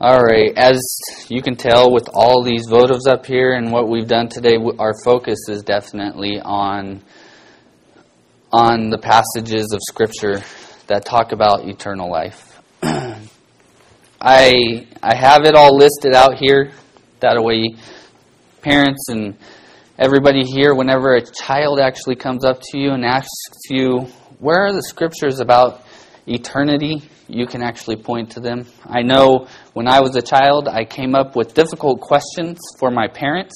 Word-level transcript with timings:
All 0.00 0.20
right, 0.20 0.52
as 0.56 0.80
you 1.28 1.42
can 1.42 1.54
tell 1.54 1.92
with 1.92 2.08
all 2.12 2.42
these 2.42 2.66
votives 2.66 3.06
up 3.06 3.24
here 3.24 3.52
and 3.52 3.70
what 3.70 3.88
we've 3.88 4.08
done 4.08 4.28
today, 4.28 4.56
our 4.78 4.94
focus 5.04 5.38
is 5.48 5.62
definitely 5.62 6.40
on 6.40 7.02
on 8.50 8.90
the 8.90 8.98
passages 8.98 9.72
of 9.72 9.80
scripture 9.88 10.42
that 10.88 11.04
talk 11.04 11.32
about 11.32 11.68
eternal 11.68 12.10
life. 12.10 12.60
I 12.82 13.20
I 15.02 15.14
have 15.14 15.44
it 15.44 15.54
all 15.54 15.76
listed 15.76 16.14
out 16.14 16.38
here 16.38 16.72
that 17.20 17.40
way 17.40 17.76
parents 18.62 19.08
and 19.08 19.36
everybody 19.98 20.42
here 20.42 20.74
whenever 20.74 21.14
a 21.14 21.22
child 21.22 21.78
actually 21.78 22.16
comes 22.16 22.44
up 22.44 22.60
to 22.70 22.78
you 22.78 22.92
and 22.92 23.04
asks 23.04 23.28
you 23.68 24.00
where 24.38 24.66
are 24.66 24.72
the 24.72 24.82
scriptures 24.82 25.38
about 25.38 25.84
eternity 26.26 27.02
you 27.28 27.46
can 27.46 27.62
actually 27.62 27.96
point 27.96 28.30
to 28.32 28.40
them. 28.40 28.66
I 28.84 29.02
know 29.02 29.46
when 29.72 29.88
I 29.88 30.00
was 30.00 30.14
a 30.16 30.22
child, 30.22 30.68
I 30.68 30.84
came 30.84 31.14
up 31.14 31.34
with 31.34 31.54
difficult 31.54 32.00
questions 32.00 32.58
for 32.78 32.90
my 32.90 33.08
parents. 33.08 33.54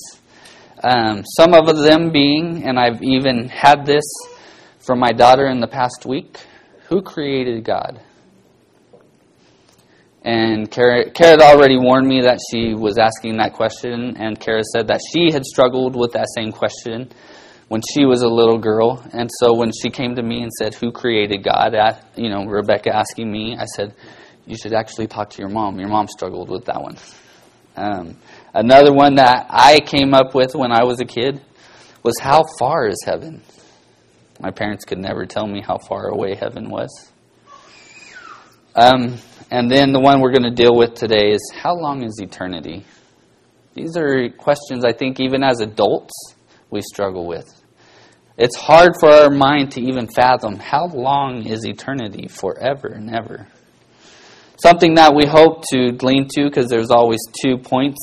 Um, 0.83 1.25
some 1.37 1.55
of 1.55 1.67
them 1.77 2.11
being, 2.11 2.65
and 2.67 2.79
I've 2.79 3.03
even 3.03 3.49
had 3.49 3.85
this 3.87 4.05
from 4.79 4.99
my 4.99 5.13
daughter 5.13 5.47
in 5.49 5.61
the 5.61 5.67
past 5.67 6.07
week 6.07 6.39
Who 6.89 7.03
created 7.03 7.65
God? 7.65 8.01
And 10.23 10.71
Kara, 10.71 11.11
Kara 11.11 11.33
had 11.33 11.41
already 11.41 11.79
warned 11.79 12.09
me 12.09 12.23
that 12.23 12.41
she 12.51 12.75
was 12.75 12.99
asking 12.99 13.37
that 13.37 13.53
question, 13.53 14.17
and 14.17 14.41
Kara 14.41 14.63
said 14.65 14.89
that 14.89 15.01
she 15.13 15.31
had 15.33 15.45
struggled 15.45 15.95
with 15.95 16.13
that 16.13 16.27
same 16.37 16.51
question 16.51 17.11
when 17.69 17.83
she 17.93 18.05
was 18.05 18.23
a 18.23 18.29
little 18.29 18.59
girl. 18.59 19.03
And 19.13 19.29
so 19.41 19.55
when 19.55 19.73
she 19.73 19.91
came 19.91 20.15
to 20.17 20.23
me 20.23 20.43
and 20.43 20.53
said, 20.53 20.75
Who 20.75 20.93
created 20.93 21.43
God? 21.43 21.75
You 22.17 22.31
know, 22.31 22.45
Rebecca 22.45 22.95
asking 22.95 23.31
me, 23.31 23.57
I 23.59 23.65
said, 23.65 23.95
You 24.47 24.57
should 24.57 24.73
actually 24.73 25.07
talk 25.07 25.31
to 25.31 25.43
your 25.43 25.51
mom. 25.51 25.79
Your 25.79 25.89
mom 25.89 26.09
struggled 26.09 26.51
with 26.51 26.67
that 26.67 26.81
one. 26.81 26.97
Um, 27.77 28.17
another 28.55 28.93
one 28.93 29.17
that 29.17 29.47
I 29.51 29.81
came 29.81 30.15
up 30.15 30.35
with 30.35 30.55
when 30.55 30.73
I 30.73 30.85
was 30.85 31.01
a 31.01 31.05
kid 31.05 31.41
was, 32.03 32.15
How 32.21 32.45
far 32.59 32.87
is 32.87 33.03
heaven? 33.05 33.43
My 34.41 34.51
parents 34.51 34.85
could 34.85 34.99
never 34.99 35.25
tell 35.27 35.47
me 35.47 35.63
how 35.63 35.79
far 35.79 36.09
away 36.09 36.35
heaven 36.35 36.69
was. 36.71 37.11
Um, 38.75 39.17
and 39.51 39.71
then 39.71 39.93
the 39.93 40.01
one 40.01 40.21
we're 40.21 40.33
going 40.33 40.43
to 40.43 40.55
deal 40.55 40.77
with 40.77 40.95
today 40.95 41.31
is 41.31 41.53
How 41.57 41.75
long 41.75 42.05
is 42.05 42.21
eternity? 42.21 42.85
These 43.75 43.97
are 43.97 44.31
questions 44.31 44.85
I 44.85 44.93
think 44.93 45.21
even 45.21 45.43
as 45.43 45.61
adults 45.61 46.15
we 46.71 46.81
struggle 46.83 47.27
with. 47.27 47.53
It's 48.39 48.57
hard 48.57 48.93
for 49.01 49.11
our 49.11 49.31
mind 49.31 49.73
to 49.73 49.81
even 49.81 50.09
fathom 50.09 50.57
how 50.57 50.87
long 50.89 51.47
is 51.47 51.65
eternity 51.67 52.29
forever 52.29 52.89
and 52.89 53.15
ever. 53.15 53.47
Something 54.59 54.95
that 54.95 55.15
we 55.15 55.27
hope 55.27 55.65
to 55.73 55.93
glean 55.93 56.29
to 56.35 56.45
because 56.45 56.69
there's 56.69 56.91
always 56.91 57.21
two 57.43 57.57
points 57.59 57.99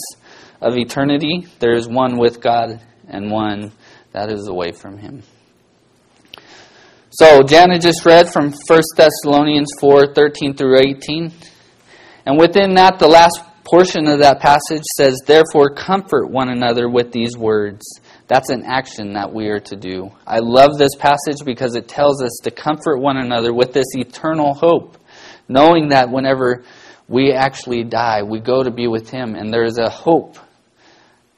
of 0.62 0.78
eternity. 0.78 1.48
There's 1.60 1.88
one 1.88 2.18
with 2.18 2.42
God 2.42 2.82
and 3.08 3.32
one 3.32 3.72
that 4.12 4.32
is 4.32 4.48
away 4.48 4.72
from 4.72 4.98
Him. 4.98 5.24
So, 7.12 7.44
Jana 7.44 7.78
just 7.78 8.06
read 8.06 8.32
from 8.32 8.52
1 8.52 8.82
Thessalonians 8.98 9.70
4 9.80 10.16
13 10.16 10.56
through 10.56 10.80
18. 10.80 11.32
And 12.26 12.40
within 12.40 12.74
that, 12.76 12.98
the 12.98 13.08
last 13.08 13.40
portion 13.64 14.08
of 14.08 14.20
that 14.20 14.40
passage 14.40 14.84
says, 14.98 15.20
Therefore, 15.26 15.70
comfort 15.70 16.28
one 16.30 16.50
another 16.50 16.90
with 16.90 17.12
these 17.12 17.38
words. 17.38 17.86
That's 18.28 18.50
an 18.50 18.64
action 18.66 19.14
that 19.14 19.34
we 19.34 19.48
are 19.50 19.60
to 19.60 19.76
do. 19.76 20.12
I 20.26 20.40
love 20.40 20.78
this 20.78 20.96
passage 20.96 21.44
because 21.46 21.76
it 21.76 21.88
tells 21.88 22.22
us 22.22 22.40
to 22.44 22.52
comfort 22.52 23.00
one 23.00 23.18
another 23.18 23.54
with 23.54 23.74
this 23.74 23.88
eternal 23.94 24.54
hope, 24.54 24.98
knowing 25.50 25.90
that 25.90 26.10
whenever 26.10 26.64
we 27.08 27.34
actually 27.34 27.84
die, 27.84 28.24
we 28.24 28.40
go 28.40 28.64
to 28.64 28.72
be 28.72 28.88
with 28.88 29.10
Him, 29.10 29.36
and 29.36 29.54
there 29.54 29.66
is 29.66 29.78
a 29.78 29.90
hope 29.90 30.38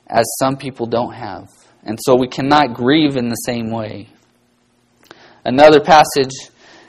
as 0.07 0.25
some 0.39 0.57
people 0.57 0.85
don't 0.85 1.13
have. 1.13 1.49
And 1.83 1.99
so 2.01 2.15
we 2.15 2.27
cannot 2.27 2.73
grieve 2.73 3.17
in 3.17 3.29
the 3.29 3.35
same 3.35 3.71
way. 3.71 4.09
Another 5.43 5.79
passage, 5.79 6.33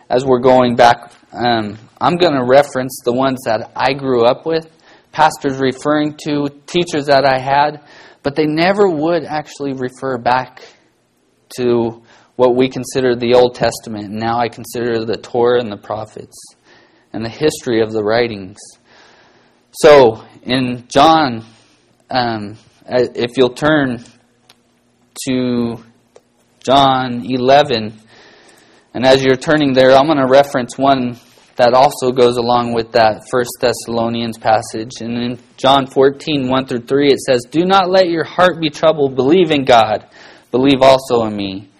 as 0.08 0.24
we're 0.24 0.40
going 0.40 0.76
back, 0.76 1.12
um, 1.32 1.78
I'm 2.00 2.16
going 2.16 2.34
to 2.34 2.44
reference 2.44 3.00
the 3.04 3.12
ones 3.12 3.40
that 3.44 3.70
I 3.74 3.94
grew 3.94 4.24
up 4.24 4.46
with, 4.46 4.70
pastors 5.12 5.58
referring 5.58 6.16
to, 6.24 6.48
teachers 6.66 7.06
that 7.06 7.24
I 7.24 7.38
had 7.38 7.82
but 8.26 8.34
they 8.34 8.44
never 8.44 8.88
would 8.88 9.22
actually 9.22 9.72
refer 9.72 10.18
back 10.18 10.60
to 11.56 12.02
what 12.34 12.56
we 12.56 12.68
consider 12.68 13.14
the 13.14 13.34
Old 13.34 13.54
Testament. 13.54 14.10
Now 14.10 14.40
I 14.40 14.48
consider 14.48 15.04
the 15.04 15.16
Torah 15.16 15.60
and 15.60 15.70
the 15.70 15.76
prophets 15.76 16.36
and 17.12 17.24
the 17.24 17.28
history 17.28 17.80
of 17.82 17.92
the 17.92 18.02
writings. 18.02 18.56
So 19.70 20.24
in 20.42 20.88
John, 20.88 21.44
um, 22.10 22.56
if 22.88 23.36
you'll 23.36 23.54
turn 23.54 24.04
to 25.28 25.84
John 26.58 27.24
11, 27.24 27.96
and 28.92 29.06
as 29.06 29.22
you're 29.22 29.36
turning 29.36 29.72
there, 29.72 29.92
I'm 29.92 30.06
going 30.06 30.18
to 30.18 30.26
reference 30.26 30.76
one 30.76 31.16
that 31.56 31.72
also 31.72 32.12
goes 32.12 32.36
along 32.36 32.74
with 32.74 32.92
that 32.92 33.28
First 33.30 33.52
Thessalonians 33.60 34.36
passage. 34.36 35.00
And 35.00 35.16
in 35.16 35.38
John 35.56 35.86
14, 35.86 36.48
1 36.48 36.66
through 36.66 36.86
3, 36.86 37.08
it 37.08 37.20
says, 37.20 37.44
Do 37.50 37.64
not 37.64 37.90
let 37.90 38.08
your 38.08 38.24
heart 38.24 38.60
be 38.60 38.68
troubled. 38.68 39.16
Believe 39.16 39.50
in 39.50 39.64
God. 39.64 40.06
Believe 40.50 40.82
also 40.82 41.24
in 41.24 41.34
me. 41.34 41.70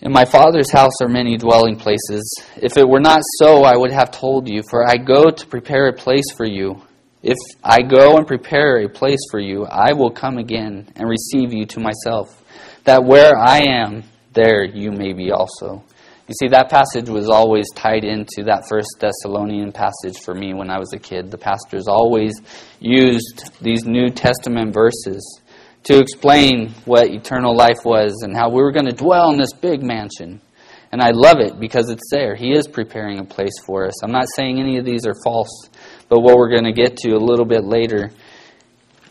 In 0.00 0.12
my 0.12 0.24
Father's 0.24 0.70
house 0.70 1.00
are 1.00 1.08
many 1.08 1.36
dwelling 1.36 1.76
places. 1.76 2.42
If 2.56 2.76
it 2.76 2.88
were 2.88 3.00
not 3.00 3.20
so, 3.38 3.62
I 3.62 3.76
would 3.76 3.92
have 3.92 4.10
told 4.10 4.48
you, 4.48 4.62
for 4.68 4.88
I 4.88 4.96
go 4.96 5.30
to 5.30 5.46
prepare 5.46 5.88
a 5.88 5.92
place 5.92 6.32
for 6.36 6.44
you. 6.44 6.82
If 7.22 7.38
I 7.62 7.82
go 7.82 8.16
and 8.16 8.26
prepare 8.26 8.78
a 8.78 8.88
place 8.88 9.20
for 9.30 9.38
you, 9.38 9.64
I 9.64 9.92
will 9.92 10.10
come 10.10 10.38
again 10.38 10.88
and 10.96 11.08
receive 11.08 11.52
you 11.52 11.66
to 11.66 11.80
myself, 11.80 12.42
that 12.82 13.04
where 13.04 13.36
I 13.36 13.58
am, 13.60 14.02
there 14.32 14.64
you 14.64 14.90
may 14.90 15.12
be 15.12 15.30
also. 15.30 15.84
You 16.32 16.48
see, 16.48 16.52
that 16.52 16.70
passage 16.70 17.10
was 17.10 17.28
always 17.28 17.66
tied 17.74 18.04
into 18.04 18.44
that 18.44 18.66
First 18.66 18.96
Thessalonian 18.98 19.70
passage 19.70 20.18
for 20.24 20.32
me 20.32 20.54
when 20.54 20.70
I 20.70 20.78
was 20.78 20.94
a 20.94 20.98
kid. 20.98 21.30
The 21.30 21.36
pastors 21.36 21.88
always 21.88 22.40
used 22.80 23.52
these 23.60 23.84
New 23.84 24.08
Testament 24.08 24.72
verses 24.72 25.42
to 25.82 25.98
explain 25.98 26.70
what 26.86 27.10
eternal 27.10 27.54
life 27.54 27.84
was 27.84 28.22
and 28.22 28.34
how 28.34 28.48
we 28.48 28.62
were 28.62 28.72
going 28.72 28.86
to 28.86 28.94
dwell 28.94 29.30
in 29.30 29.36
this 29.36 29.52
big 29.52 29.82
mansion. 29.82 30.40
And 30.90 31.02
I 31.02 31.10
love 31.10 31.38
it 31.38 31.60
because 31.60 31.90
it's 31.90 32.08
there. 32.10 32.34
He 32.34 32.52
is 32.52 32.66
preparing 32.66 33.18
a 33.18 33.24
place 33.24 33.58
for 33.66 33.86
us. 33.86 34.02
I'm 34.02 34.10
not 34.10 34.24
saying 34.34 34.58
any 34.58 34.78
of 34.78 34.86
these 34.86 35.06
are 35.06 35.22
false, 35.22 35.68
but 36.08 36.22
what 36.22 36.38
we're 36.38 36.48
going 36.48 36.64
to 36.64 36.72
get 36.72 36.96
to 36.98 37.10
a 37.10 37.20
little 37.20 37.44
bit 37.44 37.62
later, 37.62 38.10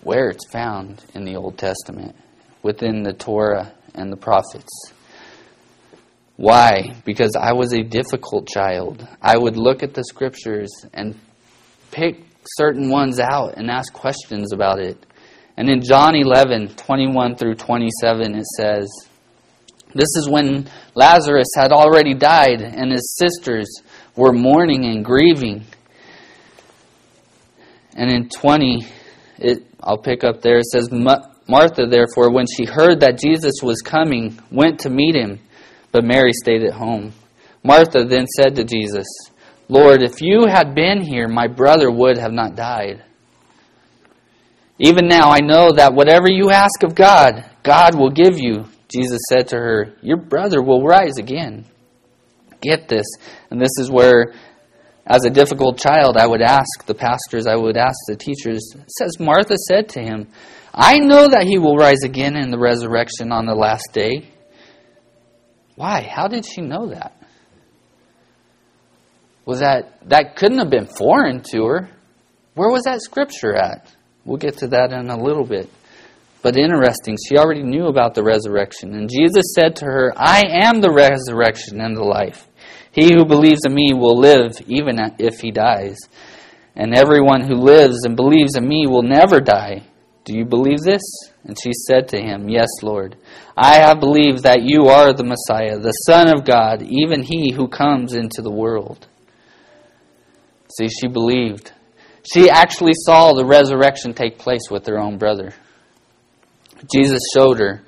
where 0.02 0.30
it's 0.30 0.50
found 0.52 1.06
in 1.14 1.24
the 1.24 1.36
Old 1.36 1.60
Testament, 1.60 2.16
within 2.64 3.04
the 3.04 3.14
Torah 3.14 3.74
and 3.94 4.12
the 4.12 4.18
prophets. 4.18 4.92
Why? 6.42 6.96
Because 7.06 7.36
I 7.40 7.54
was 7.54 7.72
a 7.72 7.84
difficult 7.84 8.48
child. 8.48 9.08
I 9.22 9.38
would 9.38 9.58
look 9.58 9.84
at 9.84 9.94
the 9.94 10.04
scriptures 10.04 10.72
and 10.92 11.16
pick 11.92 12.18
certain 12.58 12.90
ones 12.90 13.20
out 13.20 13.60
and 13.60 13.70
ask 13.70 13.94
questions 13.94 14.52
about 14.52 14.80
it. 14.80 14.98
And 15.56 15.70
in 15.70 15.84
John 15.84 16.16
11, 16.16 16.70
21 16.70 17.36
through 17.36 17.54
27, 17.54 18.34
it 18.34 18.46
says, 18.58 18.90
This 19.94 20.08
is 20.16 20.28
when 20.28 20.68
Lazarus 20.96 21.50
had 21.56 21.72
already 21.72 22.16
died 22.16 22.62
and 22.62 22.92
his 22.92 23.16
sisters 23.20 23.70
were 24.16 24.34
mourning 24.34 24.86
and 24.86 25.06
grieving. 25.06 25.64
And 27.96 28.10
in 28.10 28.30
20, 28.30 28.88
it, 29.38 29.60
I'll 29.80 30.00
pick 30.00 30.24
up 30.24 30.42
there, 30.42 30.58
it 30.58 30.66
says, 30.66 30.90
Martha, 30.92 31.86
therefore, 31.86 32.32
when 32.32 32.48
she 32.48 32.66
heard 32.66 33.02
that 33.02 33.20
Jesus 33.20 33.62
was 33.62 33.84
coming, 33.84 34.40
went 34.50 34.80
to 34.80 34.90
meet 34.90 35.14
him 35.14 35.40
but 35.92 36.04
Mary 36.04 36.34
stayed 36.34 36.64
at 36.64 36.74
home. 36.74 37.14
Martha 37.64 38.06
then 38.06 38.26
said 38.28 38.56
to 38.56 38.64
Jesus, 38.64 39.08
Lord, 39.70 40.02
if 40.02 40.22
you 40.22 40.46
had 40.48 40.76
been 40.76 41.02
here, 41.02 41.28
my 41.28 41.48
brother 41.48 41.90
would 41.90 42.18
have 42.18 42.34
not 42.34 42.56
died. 42.56 43.04
Even 44.80 45.08
now 45.08 45.30
I 45.30 45.40
know 45.40 45.72
that 45.74 45.94
whatever 45.94 46.28
you 46.28 46.50
ask 46.50 46.84
of 46.84 46.96
God, 46.96 47.46
God 47.64 47.98
will 47.98 48.10
give 48.10 48.40
you. 48.40 48.66
Jesus 48.90 49.22
said 49.30 49.48
to 49.50 49.56
her, 49.56 49.94
Your 50.02 50.18
brother 50.18 50.62
will 50.62 50.84
rise 50.84 51.18
again. 51.18 51.66
Get 52.62 52.88
this. 52.88 53.06
And 53.50 53.62
this 53.62 53.78
is 53.80 53.92
where, 53.92 54.34
as 55.06 55.24
a 55.24 55.30
difficult 55.30 55.78
child, 55.78 56.18
I 56.18 56.28
would 56.28 56.42
ask 56.42 56.86
the 56.86 56.96
pastors, 56.96 57.46
I 57.48 57.56
would 57.56 57.78
ask 57.78 57.96
the 58.08 58.16
teachers. 58.16 58.74
It 58.76 58.92
says, 58.92 59.20
Martha 59.20 59.56
said 59.56 59.88
to 59.90 60.02
him, 60.02 60.28
I 60.74 60.98
know 60.98 61.28
that 61.28 61.46
he 61.46 61.60
will 61.60 61.78
rise 61.78 62.04
again 62.04 62.36
in 62.36 62.50
the 62.50 62.60
resurrection 62.60 63.32
on 63.32 63.46
the 63.46 63.56
last 63.56 63.90
day. 63.94 64.31
Why? 65.82 66.04
How 66.04 66.28
did 66.28 66.46
she 66.46 66.62
know 66.62 66.90
that? 66.90 67.12
Was 69.48 69.62
that 69.62 70.08
that 70.10 70.36
couldn't 70.36 70.60
have 70.60 70.70
been 70.70 70.86
foreign 70.86 71.42
to 71.54 71.66
her? 71.66 71.90
Where 72.54 72.70
was 72.70 72.84
that 72.84 73.02
scripture 73.02 73.56
at? 73.56 73.92
We'll 74.24 74.38
get 74.38 74.60
to 74.60 74.68
that 74.68 74.94
in 74.94 75.10
a 75.10 75.18
little 75.18 75.44
bit. 75.44 75.72
But 76.44 76.56
interesting, 76.56 77.18
she 77.28 77.36
already 77.36 77.64
knew 77.64 77.88
about 77.88 78.14
the 78.14 78.22
resurrection. 78.22 78.94
And 78.94 79.10
Jesus 79.10 79.56
said 79.56 79.76
to 79.78 79.86
her, 79.86 80.14
I 80.16 80.44
am 80.46 80.82
the 80.82 80.94
resurrection 80.94 81.82
and 81.82 81.98
the 81.98 82.04
life. 82.04 82.48
He 82.92 83.16
who 83.16 83.26
believes 83.26 83.66
in 83.66 83.74
me 83.74 83.96
will 83.96 84.20
live 84.20 84.52
even 84.68 85.00
if 85.18 85.40
he 85.40 85.50
dies. 85.50 85.98
and 86.76 86.96
everyone 86.96 87.42
who 87.42 87.56
lives 87.56 88.06
and 88.06 88.16
believes 88.16 88.56
in 88.56 88.68
me 88.68 88.86
will 88.86 89.02
never 89.02 89.40
die. 89.40 89.82
Do 90.24 90.38
you 90.38 90.46
believe 90.46 90.80
this? 90.80 91.02
And 91.44 91.58
she 91.60 91.72
said 91.74 92.08
to 92.10 92.22
him, 92.22 92.48
Yes, 92.48 92.70
Lord. 92.84 93.18
I 93.58 93.76
have 93.76 94.00
believed 94.00 94.44
that 94.44 94.62
you 94.62 94.86
are 94.88 95.14
the 95.14 95.24
Messiah, 95.24 95.80
the 95.80 95.92
Son 95.92 96.28
of 96.28 96.46
God, 96.46 96.84
even 96.84 97.24
he 97.24 97.52
who 97.52 97.68
comes 97.68 98.14
into 98.14 98.42
the 98.42 98.52
world. 98.52 99.08
See, 100.78 100.88
she 100.88 101.08
believed. 101.08 101.72
She 102.32 102.50
actually 102.50 102.94
saw 102.94 103.34
the 103.34 103.46
resurrection 103.46 104.14
take 104.14 104.38
place 104.38 104.70
with 104.70 104.86
her 104.86 105.00
own 105.00 105.18
brother. 105.18 105.54
Jesus 106.94 107.22
showed 107.34 107.60
her 107.60 107.84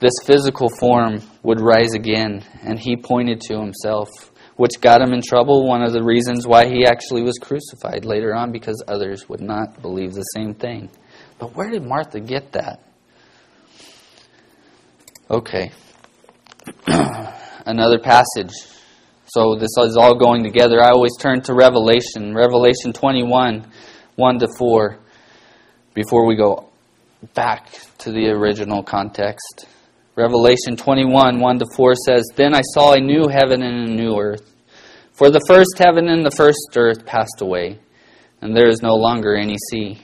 this 0.00 0.12
physical 0.24 0.68
form 0.68 1.22
would 1.42 1.60
rise 1.60 1.94
again, 1.94 2.44
and 2.62 2.78
he 2.78 2.96
pointed 2.96 3.40
to 3.42 3.58
himself, 3.58 4.08
which 4.56 4.80
got 4.80 5.00
him 5.00 5.14
in 5.14 5.22
trouble. 5.22 5.66
One 5.66 5.82
of 5.82 5.92
the 5.92 6.02
reasons 6.02 6.46
why 6.46 6.66
he 6.66 6.84
actually 6.84 7.22
was 7.22 7.38
crucified 7.40 8.04
later 8.04 8.34
on, 8.34 8.52
because 8.52 8.82
others 8.86 9.28
would 9.30 9.40
not 9.40 9.80
believe 9.80 10.12
the 10.12 10.20
same 10.34 10.52
thing. 10.52 10.90
But 11.38 11.54
where 11.54 11.70
did 11.70 11.84
Martha 11.84 12.20
get 12.20 12.52
that? 12.52 12.80
Okay. 15.30 15.72
Another 17.66 17.98
passage. 17.98 18.52
So 19.26 19.56
this 19.56 19.70
is 19.78 19.96
all 19.96 20.14
going 20.14 20.44
together. 20.44 20.82
I 20.82 20.90
always 20.90 21.16
turn 21.18 21.40
to 21.42 21.54
Revelation, 21.54 22.34
Revelation 22.34 22.92
21, 22.92 23.66
1 24.16 24.38
to 24.38 24.48
4, 24.58 24.98
before 25.94 26.26
we 26.26 26.36
go 26.36 26.68
back 27.34 27.70
to 27.98 28.12
the 28.12 28.28
original 28.28 28.82
context. 28.82 29.66
Revelation 30.14 30.76
21, 30.76 31.40
1 31.40 31.58
to 31.58 31.66
4 31.74 31.94
says, 31.94 32.24
Then 32.36 32.54
I 32.54 32.60
saw 32.74 32.92
a 32.92 33.00
new 33.00 33.28
heaven 33.28 33.62
and 33.62 33.88
a 33.88 33.94
new 33.94 34.16
earth. 34.16 34.54
For 35.12 35.30
the 35.30 35.44
first 35.48 35.78
heaven 35.78 36.08
and 36.08 36.24
the 36.24 36.30
first 36.30 36.76
earth 36.76 37.06
passed 37.06 37.40
away, 37.40 37.78
and 38.40 38.54
there 38.54 38.68
is 38.68 38.82
no 38.82 38.94
longer 38.94 39.34
any 39.34 39.56
sea. 39.70 40.03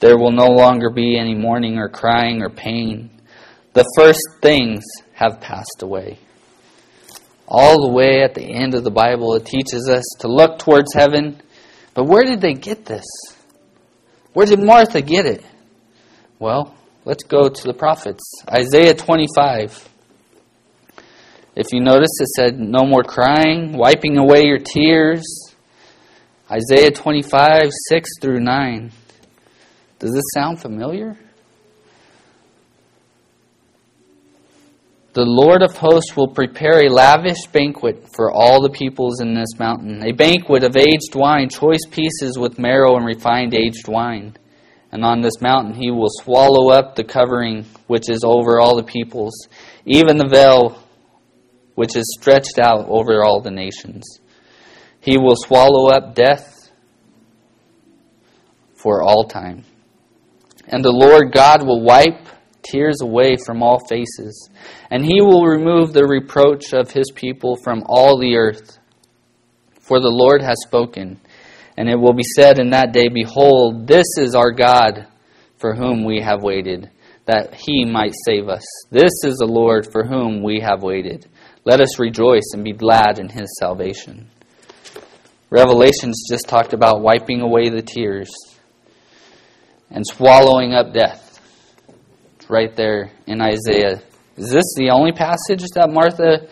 there 0.00 0.16
will 0.16 0.32
no 0.32 0.46
longer 0.46 0.90
be 0.90 1.18
any 1.18 1.34
mourning 1.34 1.78
or 1.78 1.88
crying 1.88 2.42
or 2.42 2.50
pain. 2.50 3.10
The 3.72 3.84
first 3.96 4.20
things 4.40 4.84
have 5.14 5.40
passed 5.40 5.82
away. 5.82 6.18
All 7.46 7.80
the 7.80 7.92
way 7.92 8.22
at 8.22 8.34
the 8.34 8.44
end 8.44 8.74
of 8.74 8.84
the 8.84 8.90
Bible, 8.90 9.34
it 9.34 9.46
teaches 9.46 9.88
us 9.88 10.04
to 10.20 10.28
look 10.28 10.58
towards 10.58 10.94
heaven. 10.94 11.40
But 11.94 12.04
where 12.04 12.24
did 12.24 12.40
they 12.40 12.54
get 12.54 12.84
this? 12.84 13.06
Where 14.34 14.46
did 14.46 14.62
Martha 14.62 15.00
get 15.00 15.26
it? 15.26 15.44
Well, 16.38 16.76
let's 17.04 17.24
go 17.24 17.48
to 17.48 17.62
the 17.64 17.74
prophets. 17.74 18.22
Isaiah 18.48 18.94
25. 18.94 19.88
If 21.56 21.72
you 21.72 21.80
notice, 21.80 22.20
it 22.20 22.28
said, 22.36 22.60
No 22.60 22.84
more 22.84 23.02
crying, 23.02 23.72
wiping 23.72 24.16
away 24.16 24.44
your 24.44 24.60
tears. 24.60 25.24
Isaiah 26.48 26.92
25, 26.92 27.70
6 27.88 28.10
through 28.20 28.40
9. 28.40 28.92
Does 29.98 30.12
this 30.12 30.24
sound 30.32 30.60
familiar? 30.60 31.16
The 35.14 35.24
Lord 35.24 35.62
of 35.62 35.76
hosts 35.76 36.16
will 36.16 36.28
prepare 36.28 36.86
a 36.86 36.88
lavish 36.88 37.46
banquet 37.50 38.06
for 38.14 38.30
all 38.30 38.62
the 38.62 38.70
peoples 38.70 39.20
in 39.20 39.34
this 39.34 39.58
mountain, 39.58 40.04
a 40.04 40.12
banquet 40.12 40.62
of 40.62 40.76
aged 40.76 41.16
wine, 41.16 41.48
choice 41.48 41.84
pieces 41.90 42.38
with 42.38 42.58
marrow 42.58 42.94
and 42.96 43.04
refined 43.04 43.54
aged 43.54 43.88
wine. 43.88 44.36
And 44.92 45.04
on 45.04 45.20
this 45.20 45.40
mountain 45.40 45.74
he 45.74 45.90
will 45.90 46.10
swallow 46.10 46.70
up 46.70 46.94
the 46.94 47.02
covering 47.02 47.64
which 47.88 48.08
is 48.08 48.22
over 48.22 48.60
all 48.60 48.76
the 48.76 48.84
peoples, 48.84 49.48
even 49.84 50.18
the 50.18 50.28
veil 50.28 50.80
which 51.74 51.96
is 51.96 52.16
stretched 52.20 52.60
out 52.60 52.86
over 52.88 53.24
all 53.24 53.40
the 53.40 53.50
nations. 53.50 54.20
He 55.00 55.18
will 55.18 55.36
swallow 55.36 55.88
up 55.88 56.14
death 56.14 56.70
for 58.74 59.02
all 59.02 59.24
time. 59.24 59.64
And 60.68 60.84
the 60.84 60.92
Lord 60.92 61.32
God 61.32 61.66
will 61.66 61.82
wipe 61.82 62.28
tears 62.62 63.00
away 63.00 63.36
from 63.36 63.62
all 63.62 63.80
faces, 63.88 64.50
and 64.90 65.04
he 65.04 65.20
will 65.20 65.44
remove 65.44 65.92
the 65.92 66.06
reproach 66.06 66.72
of 66.72 66.90
his 66.90 67.10
people 67.14 67.56
from 67.56 67.82
all 67.86 68.18
the 68.18 68.36
earth. 68.36 68.78
For 69.80 70.00
the 70.00 70.10
Lord 70.10 70.42
has 70.42 70.58
spoken, 70.66 71.20
and 71.76 71.88
it 71.88 71.98
will 71.98 72.12
be 72.12 72.22
said 72.22 72.58
in 72.58 72.70
that 72.70 72.92
day, 72.92 73.08
Behold, 73.08 73.86
this 73.86 74.06
is 74.18 74.34
our 74.34 74.52
God 74.52 75.06
for 75.56 75.74
whom 75.74 76.04
we 76.04 76.20
have 76.20 76.42
waited, 76.42 76.90
that 77.24 77.54
he 77.54 77.84
might 77.84 78.14
save 78.26 78.48
us. 78.48 78.64
This 78.90 79.12
is 79.24 79.36
the 79.36 79.46
Lord 79.46 79.90
for 79.90 80.04
whom 80.04 80.42
we 80.42 80.60
have 80.60 80.82
waited. 80.82 81.26
Let 81.64 81.80
us 81.80 81.98
rejoice 81.98 82.52
and 82.52 82.62
be 82.62 82.72
glad 82.72 83.18
in 83.18 83.30
his 83.30 83.56
salvation. 83.58 84.28
Revelations 85.50 86.26
just 86.30 86.48
talked 86.48 86.74
about 86.74 87.00
wiping 87.00 87.40
away 87.40 87.70
the 87.70 87.82
tears 87.82 88.30
and 89.90 90.06
swallowing 90.06 90.72
up 90.72 90.92
death. 90.92 91.40
It's 92.36 92.50
right 92.50 92.74
there 92.74 93.10
in 93.26 93.40
Isaiah. 93.40 94.02
Is 94.36 94.50
this 94.50 94.74
the 94.76 94.90
only 94.90 95.12
passage 95.12 95.64
that 95.74 95.90
Martha 95.90 96.46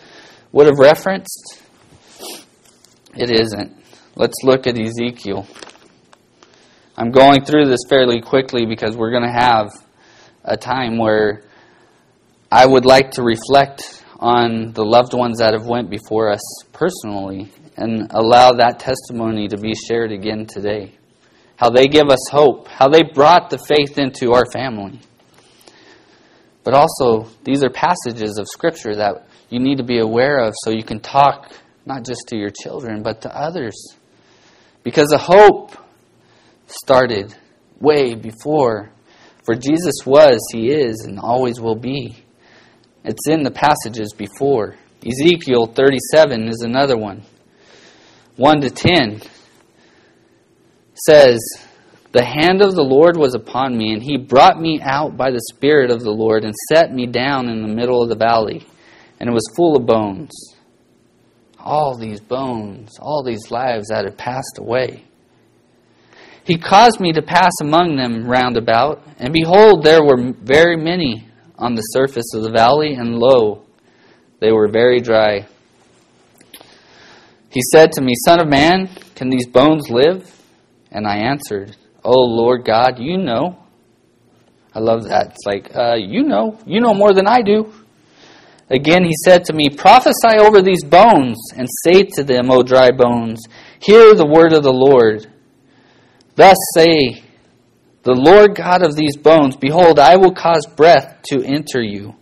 would 0.51 0.65
have 0.65 0.77
referenced? 0.79 1.61
It 3.15 3.31
isn't. 3.31 3.75
Let's 4.15 4.37
look 4.43 4.67
at 4.67 4.77
Ezekiel. 4.77 5.47
I'm 6.97 7.11
going 7.11 7.45
through 7.45 7.65
this 7.65 7.81
fairly 7.87 8.21
quickly 8.21 8.65
because 8.65 8.97
we're 8.97 9.11
going 9.11 9.23
to 9.23 9.31
have 9.31 9.69
a 10.43 10.57
time 10.57 10.97
where 10.97 11.43
I 12.51 12.65
would 12.65 12.85
like 12.85 13.11
to 13.11 13.23
reflect 13.23 14.03
on 14.19 14.73
the 14.73 14.83
loved 14.83 15.13
ones 15.13 15.37
that 15.39 15.53
have 15.53 15.67
went 15.67 15.89
before 15.89 16.31
us 16.31 16.41
personally 16.73 17.51
and 17.75 18.07
allow 18.11 18.53
that 18.53 18.79
testimony 18.79 19.47
to 19.49 19.57
be 19.57 19.75
shared 19.75 20.11
again 20.11 20.47
today 20.47 20.96
how 21.57 21.69
they 21.69 21.87
give 21.87 22.09
us 22.09 22.29
hope, 22.31 22.67
how 22.67 22.87
they 22.87 23.01
brought 23.03 23.49
the 23.49 23.57
faith 23.57 23.97
into 23.97 24.31
our 24.31 24.45
family. 24.53 24.99
But 26.63 26.73
also, 26.73 27.29
these 27.43 27.63
are 27.63 27.69
passages 27.69 28.37
of 28.37 28.47
Scripture 28.47 28.95
that 28.95 29.27
you 29.49 29.59
need 29.59 29.77
to 29.77 29.83
be 29.83 29.99
aware 29.99 30.39
of 30.39 30.53
so 30.63 30.69
you 30.69 30.83
can 30.83 30.99
talk 30.99 31.51
not 31.85 32.05
just 32.05 32.27
to 32.27 32.37
your 32.37 32.49
children, 32.49 33.01
but 33.01 33.21
to 33.21 33.35
others. 33.35 33.95
Because 34.83 35.09
the 35.09 35.17
hope 35.17 35.71
started 36.67 37.33
way 37.79 38.13
before. 38.15 38.91
For 39.43 39.55
Jesus 39.55 40.05
was, 40.05 40.39
He 40.51 40.69
is, 40.69 41.05
and 41.05 41.19
always 41.19 41.59
will 41.59 41.75
be. 41.75 42.17
It's 43.03 43.27
in 43.27 43.43
the 43.43 43.51
passages 43.51 44.13
before. 44.13 44.75
Ezekiel 45.05 45.67
37 45.67 46.49
is 46.49 46.61
another 46.61 46.97
one. 46.97 47.23
1 48.35 48.61
to 48.61 48.69
10 48.69 49.21
says, 51.05 51.39
The 52.11 52.23
hand 52.23 52.61
of 52.61 52.75
the 52.75 52.83
Lord 52.83 53.17
was 53.17 53.35
upon 53.35 53.77
me, 53.77 53.93
and 53.93 54.01
he 54.01 54.17
brought 54.17 54.59
me 54.59 54.79
out 54.81 55.17
by 55.17 55.31
the 55.31 55.41
Spirit 55.53 55.91
of 55.91 56.01
the 56.01 56.11
Lord 56.11 56.43
and 56.43 56.53
set 56.69 56.93
me 56.93 57.05
down 57.05 57.49
in 57.49 57.61
the 57.61 57.67
middle 57.67 58.01
of 58.01 58.09
the 58.09 58.15
valley, 58.15 58.65
and 59.19 59.29
it 59.29 59.33
was 59.33 59.53
full 59.55 59.75
of 59.75 59.85
bones. 59.85 60.31
All 61.59 61.97
these 61.97 62.21
bones, 62.21 62.97
all 62.99 63.23
these 63.23 63.51
lives 63.51 63.89
that 63.89 64.05
had 64.05 64.17
passed 64.17 64.57
away. 64.57 65.03
He 66.43 66.57
caused 66.57 67.01
me 67.01 67.11
to 67.11 67.21
pass 67.21 67.51
among 67.61 67.97
them 67.97 68.25
round 68.25 68.55
about, 68.55 69.03
and 69.19 69.33
behold, 69.33 69.83
there 69.83 70.03
were 70.03 70.31
very 70.31 70.77
many 70.77 71.27
on 71.57 71.75
the 71.75 71.81
surface 71.81 72.33
of 72.33 72.43
the 72.43 72.51
valley, 72.51 72.93
and 72.93 73.17
lo, 73.17 73.63
they 74.39 74.51
were 74.51 74.69
very 74.69 75.01
dry. 75.01 75.45
He 77.49 77.61
said 77.73 77.91
to 77.93 78.01
me, 78.01 78.13
Son 78.25 78.39
of 78.39 78.47
man, 78.47 78.87
can 79.15 79.29
these 79.29 79.47
bones 79.47 79.89
live? 79.89 80.36
And 80.97 81.05
I 81.05 81.17
answered, 81.17 81.77
Oh 82.03 82.23
Lord 82.23 82.65
God, 82.65 82.97
you 82.97 83.19
know. 83.19 83.63
I 84.73 84.79
love 84.79 85.03
that. 85.03 85.27
It's 85.27 85.45
like, 85.45 85.69
uh, 85.75 85.93
you 85.93 86.23
know. 86.23 86.59
You 86.65 86.81
know 86.81 86.95
more 86.95 87.13
than 87.13 87.27
I 87.27 87.43
do. 87.43 87.71
Again 88.71 89.03
he 89.03 89.13
said 89.23 89.45
to 89.45 89.53
me, 89.53 89.69
Prophesy 89.69 90.39
over 90.39 90.63
these 90.63 90.83
bones, 90.83 91.37
and 91.55 91.67
say 91.83 92.01
to 92.15 92.23
them, 92.23 92.49
O 92.49 92.63
dry 92.63 92.89
bones, 92.89 93.45
Hear 93.79 94.15
the 94.15 94.25
word 94.25 94.53
of 94.53 94.63
the 94.63 94.73
Lord. 94.73 95.27
Thus 96.33 96.57
say, 96.73 97.23
The 98.01 98.15
Lord 98.15 98.55
God 98.55 98.81
of 98.81 98.95
these 98.95 99.17
bones, 99.17 99.55
Behold, 99.55 99.99
I 99.99 100.15
will 100.15 100.33
cause 100.33 100.65
breath 100.65 101.21
to 101.29 101.43
enter 101.43 101.79
you, 101.79 102.15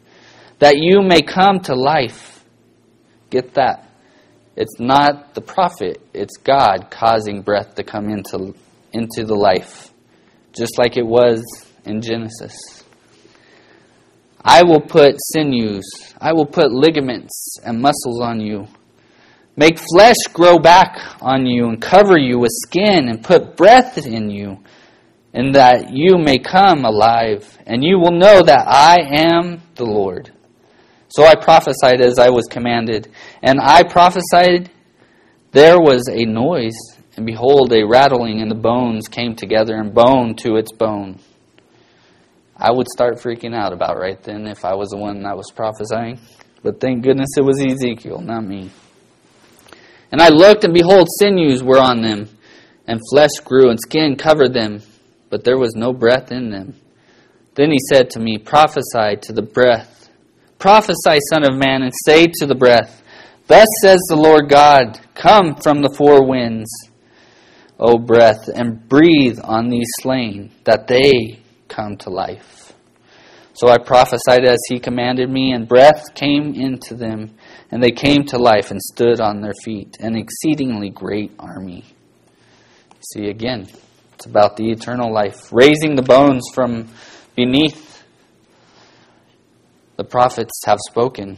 that 0.59 0.75
you 0.79 1.01
may 1.01 1.21
come 1.21 1.61
to 1.61 1.75
life. 1.75 2.43
Get 3.29 3.53
that. 3.53 3.89
It's 4.57 4.81
not 4.81 5.33
the 5.33 5.39
prophet, 5.39 6.01
it's 6.13 6.35
God 6.35 6.89
causing 6.89 7.41
breath 7.41 7.75
to 7.75 7.83
come 7.85 8.09
into, 8.09 8.53
into 8.95 9.25
the 9.25 9.35
life, 9.35 9.91
just 10.53 10.77
like 10.77 10.97
it 10.97 11.05
was 11.05 11.43
in 11.85 12.01
Genesis. 12.01 12.55
I 14.43 14.63
will 14.63 14.81
put 14.81 15.15
sinews, 15.33 15.85
I 16.19 16.33
will 16.33 16.45
put 16.45 16.71
ligaments 16.71 17.57
and 17.63 17.81
muscles 17.81 18.21
on 18.21 18.39
you. 18.39 18.67
Make 19.57 19.79
flesh 19.79 20.17
grow 20.33 20.59
back 20.59 21.17
on 21.21 21.45
you 21.45 21.67
and 21.67 21.81
cover 21.81 22.17
you 22.17 22.39
with 22.39 22.51
skin 22.51 23.07
and 23.07 23.23
put 23.23 23.55
breath 23.55 23.97
in 24.05 24.29
you, 24.29 24.59
and 25.33 25.55
that 25.55 25.91
you 25.91 26.17
may 26.17 26.37
come 26.39 26.85
alive, 26.85 27.57
and 27.65 27.83
you 27.83 27.99
will 27.99 28.11
know 28.11 28.41
that 28.41 28.65
I 28.67 28.97
am 29.29 29.61
the 29.75 29.85
Lord. 29.85 30.31
So 31.09 31.23
I 31.23 31.35
prophesied 31.35 32.01
as 32.01 32.19
I 32.19 32.29
was 32.29 32.45
commanded, 32.45 33.09
and 33.41 33.59
I 33.61 33.83
prophesied 33.83 34.69
there 35.51 35.79
was 35.79 36.09
a 36.09 36.25
noise, 36.25 36.77
and 37.15 37.25
behold, 37.25 37.71
a 37.71 37.85
rattling, 37.85 38.41
and 38.41 38.51
the 38.51 38.55
bones 38.55 39.07
came 39.07 39.35
together, 39.35 39.75
and 39.75 39.93
bone 39.93 40.35
to 40.37 40.57
its 40.57 40.71
bone. 40.71 41.19
I 42.57 42.71
would 42.71 42.87
start 42.87 43.19
freaking 43.19 43.55
out 43.55 43.73
about 43.73 43.97
right 43.97 44.21
then 44.21 44.47
if 44.47 44.63
I 44.63 44.75
was 44.75 44.89
the 44.89 44.97
one 44.97 45.23
that 45.23 45.35
was 45.35 45.51
prophesying. 45.51 46.19
But 46.63 46.79
thank 46.79 47.03
goodness 47.03 47.29
it 47.37 47.41
was 47.41 47.61
Ezekiel, 47.61 48.21
not 48.21 48.45
me. 48.45 48.71
And 50.11 50.21
I 50.21 50.29
looked, 50.29 50.63
and 50.63 50.73
behold, 50.73 51.07
sinews 51.19 51.61
were 51.61 51.79
on 51.79 52.01
them, 52.01 52.29
and 52.87 53.01
flesh 53.09 53.37
grew, 53.43 53.69
and 53.69 53.79
skin 53.79 54.15
covered 54.15 54.53
them, 54.53 54.81
but 55.29 55.43
there 55.43 55.57
was 55.57 55.75
no 55.75 55.91
breath 55.91 56.31
in 56.31 56.49
them. 56.49 56.75
Then 57.55 57.71
he 57.71 57.79
said 57.89 58.09
to 58.11 58.19
me, 58.19 58.37
Prophesy 58.37 59.17
to 59.23 59.33
the 59.33 59.41
breath. 59.41 60.09
Prophesy, 60.59 61.19
Son 61.29 61.43
of 61.43 61.57
Man, 61.57 61.81
and 61.83 61.93
say 62.05 62.27
to 62.39 62.45
the 62.45 62.55
breath, 62.55 63.03
Thus 63.47 63.67
says 63.81 63.99
the 64.09 64.15
Lord 64.15 64.49
God, 64.49 64.99
Come 65.13 65.55
from 65.55 65.81
the 65.81 65.93
four 65.95 66.25
winds, 66.25 66.69
O 67.79 67.97
breath, 67.97 68.47
and 68.53 68.87
breathe 68.87 69.39
on 69.43 69.69
these 69.69 69.89
slain, 69.99 70.51
that 70.63 70.87
they 70.87 71.39
come 71.67 71.97
to 71.97 72.09
life. 72.09 72.73
So 73.53 73.69
I 73.69 73.77
prophesied 73.77 74.45
as 74.45 74.59
he 74.69 74.79
commanded 74.79 75.29
me, 75.29 75.53
and 75.53 75.67
breath 75.67 76.13
came 76.13 76.53
into 76.55 76.93
them, 76.93 77.35
and 77.71 77.81
they 77.81 77.91
came 77.91 78.25
to 78.25 78.37
life 78.37 78.71
and 78.71 78.81
stood 78.81 79.21
on 79.21 79.41
their 79.41 79.53
feet, 79.63 79.95
an 79.99 80.15
exceedingly 80.15 80.89
great 80.89 81.31
army. 81.39 81.85
See 83.13 83.27
again, 83.27 83.67
it's 84.13 84.25
about 84.25 84.57
the 84.57 84.71
eternal 84.71 85.13
life, 85.13 85.51
raising 85.51 85.95
the 85.95 86.01
bones 86.01 86.43
from 86.53 86.89
beneath. 87.35 88.03
The 89.97 90.03
prophets 90.03 90.61
have 90.65 90.79
spoken. 90.89 91.37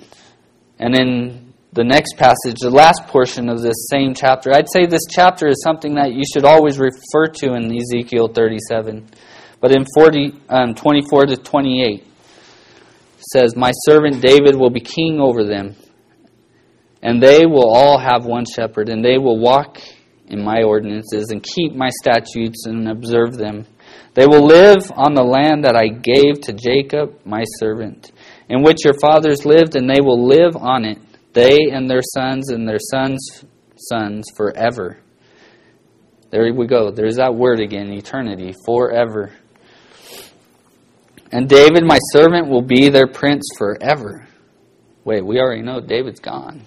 And 0.79 0.95
in 0.95 1.46
the 1.73 1.83
next 1.83 2.17
passage, 2.17 2.59
the 2.59 2.69
last 2.69 3.07
portion 3.07 3.49
of 3.49 3.61
this 3.61 3.87
same 3.91 4.13
chapter, 4.13 4.51
I'd 4.53 4.71
say 4.71 4.85
this 4.85 5.05
chapter 5.09 5.47
is 5.47 5.61
something 5.63 5.95
that 5.95 6.13
you 6.13 6.23
should 6.31 6.45
always 6.45 6.79
refer 6.79 7.27
to 7.41 7.53
in 7.53 7.75
Ezekiel 7.75 8.29
37. 8.29 9.07
But 9.59 9.75
in 9.75 9.85
40, 9.95 10.33
um, 10.49 10.75
24 10.75 11.25
to 11.27 11.37
28, 11.37 12.07
says, 13.19 13.55
My 13.55 13.71
servant 13.85 14.21
David 14.21 14.55
will 14.55 14.69
be 14.69 14.79
king 14.79 15.19
over 15.19 15.43
them, 15.43 15.75
and 17.01 17.21
they 17.21 17.45
will 17.45 17.69
all 17.69 17.99
have 17.99 18.25
one 18.25 18.45
shepherd, 18.45 18.89
and 18.89 19.03
they 19.03 19.17
will 19.17 19.39
walk 19.39 19.79
in 20.27 20.43
my 20.43 20.61
ordinances 20.63 21.29
and 21.31 21.41
keep 21.41 21.73
my 21.73 21.89
statutes 21.89 22.65
and 22.65 22.87
observe 22.87 23.37
them. 23.37 23.65
They 24.13 24.25
will 24.25 24.45
live 24.45 24.91
on 24.95 25.13
the 25.13 25.23
land 25.23 25.63
that 25.63 25.75
I 25.75 25.87
gave 25.87 26.41
to 26.41 26.53
Jacob, 26.53 27.19
my 27.25 27.43
servant, 27.59 28.11
in 28.49 28.63
which 28.63 28.83
your 28.83 28.95
fathers 28.99 29.45
lived, 29.45 29.75
and 29.75 29.89
they 29.89 30.01
will 30.01 30.25
live 30.27 30.55
on 30.55 30.85
it, 30.85 30.97
they 31.37 31.69
and 31.71 31.87
their 31.87 32.01
sons 32.01 32.49
and 32.49 32.67
their 32.67 32.79
sons' 32.79 33.45
sons 33.75 34.25
forever. 34.35 34.97
There 36.31 36.51
we 36.51 36.65
go. 36.65 36.89
There's 36.89 37.17
that 37.17 37.35
word 37.35 37.59
again 37.59 37.93
eternity, 37.93 38.53
forever. 38.65 39.31
And 41.31 41.47
David, 41.47 41.83
my 41.85 41.99
servant, 42.11 42.49
will 42.49 42.63
be 42.63 42.89
their 42.89 43.05
prince 43.05 43.47
forever. 43.55 44.27
Wait, 45.03 45.23
we 45.23 45.39
already 45.39 45.61
know 45.61 45.79
David's 45.79 46.19
gone. 46.19 46.63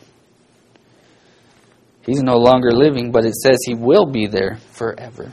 He's 2.07 2.23
no 2.23 2.37
longer 2.37 2.71
living, 2.71 3.11
but 3.11 3.25
it 3.25 3.35
says 3.35 3.59
he 3.65 3.75
will 3.75 4.07
be 4.07 4.27
there 4.29 4.59
forever. 4.73 5.33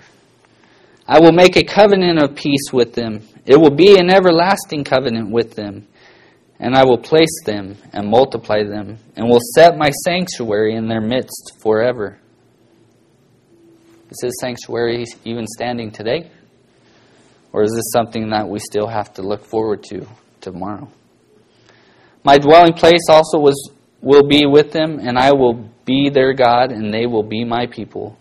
I 1.07 1.19
will 1.19 1.31
make 1.31 1.55
a 1.55 1.63
covenant 1.63 2.21
of 2.21 2.35
peace 2.35 2.73
with 2.73 2.93
them. 2.93 3.21
It 3.45 3.57
will 3.57 3.73
be 3.73 3.97
an 3.97 4.09
everlasting 4.09 4.83
covenant 4.83 5.31
with 5.31 5.55
them. 5.55 5.87
And 6.59 6.75
I 6.75 6.83
will 6.85 6.97
place 6.97 7.43
them 7.45 7.77
and 7.93 8.09
multiply 8.09 8.63
them, 8.63 8.97
and 9.15 9.29
will 9.29 9.41
set 9.55 9.77
my 9.77 9.91
sanctuary 10.05 10.75
in 10.75 10.87
their 10.87 11.01
midst 11.01 11.53
forever. 11.61 12.17
Is 14.09 14.21
his 14.23 14.39
sanctuary 14.39 15.05
even 15.23 15.45
standing 15.45 15.91
today? 15.91 16.31
Or 17.53 17.63
is 17.63 17.73
this 17.73 17.91
something 17.91 18.29
that 18.29 18.47
we 18.47 18.59
still 18.59 18.87
have 18.87 19.13
to 19.13 19.21
look 19.21 19.45
forward 19.45 19.83
to 19.89 20.07
tomorrow? 20.41 20.89
My 22.23 22.37
dwelling 22.37 22.73
place 22.73 23.07
also 23.09 23.39
was 23.39 23.71
will 24.01 24.27
be 24.27 24.45
with 24.45 24.71
them, 24.71 24.99
and 24.99 25.17
I 25.17 25.31
will 25.33 25.69
be 25.85 26.09
their 26.09 26.33
God, 26.33 26.71
and 26.71 26.93
they 26.93 27.05
will 27.05 27.23
be 27.23 27.43
my 27.43 27.65
people. 27.65 28.17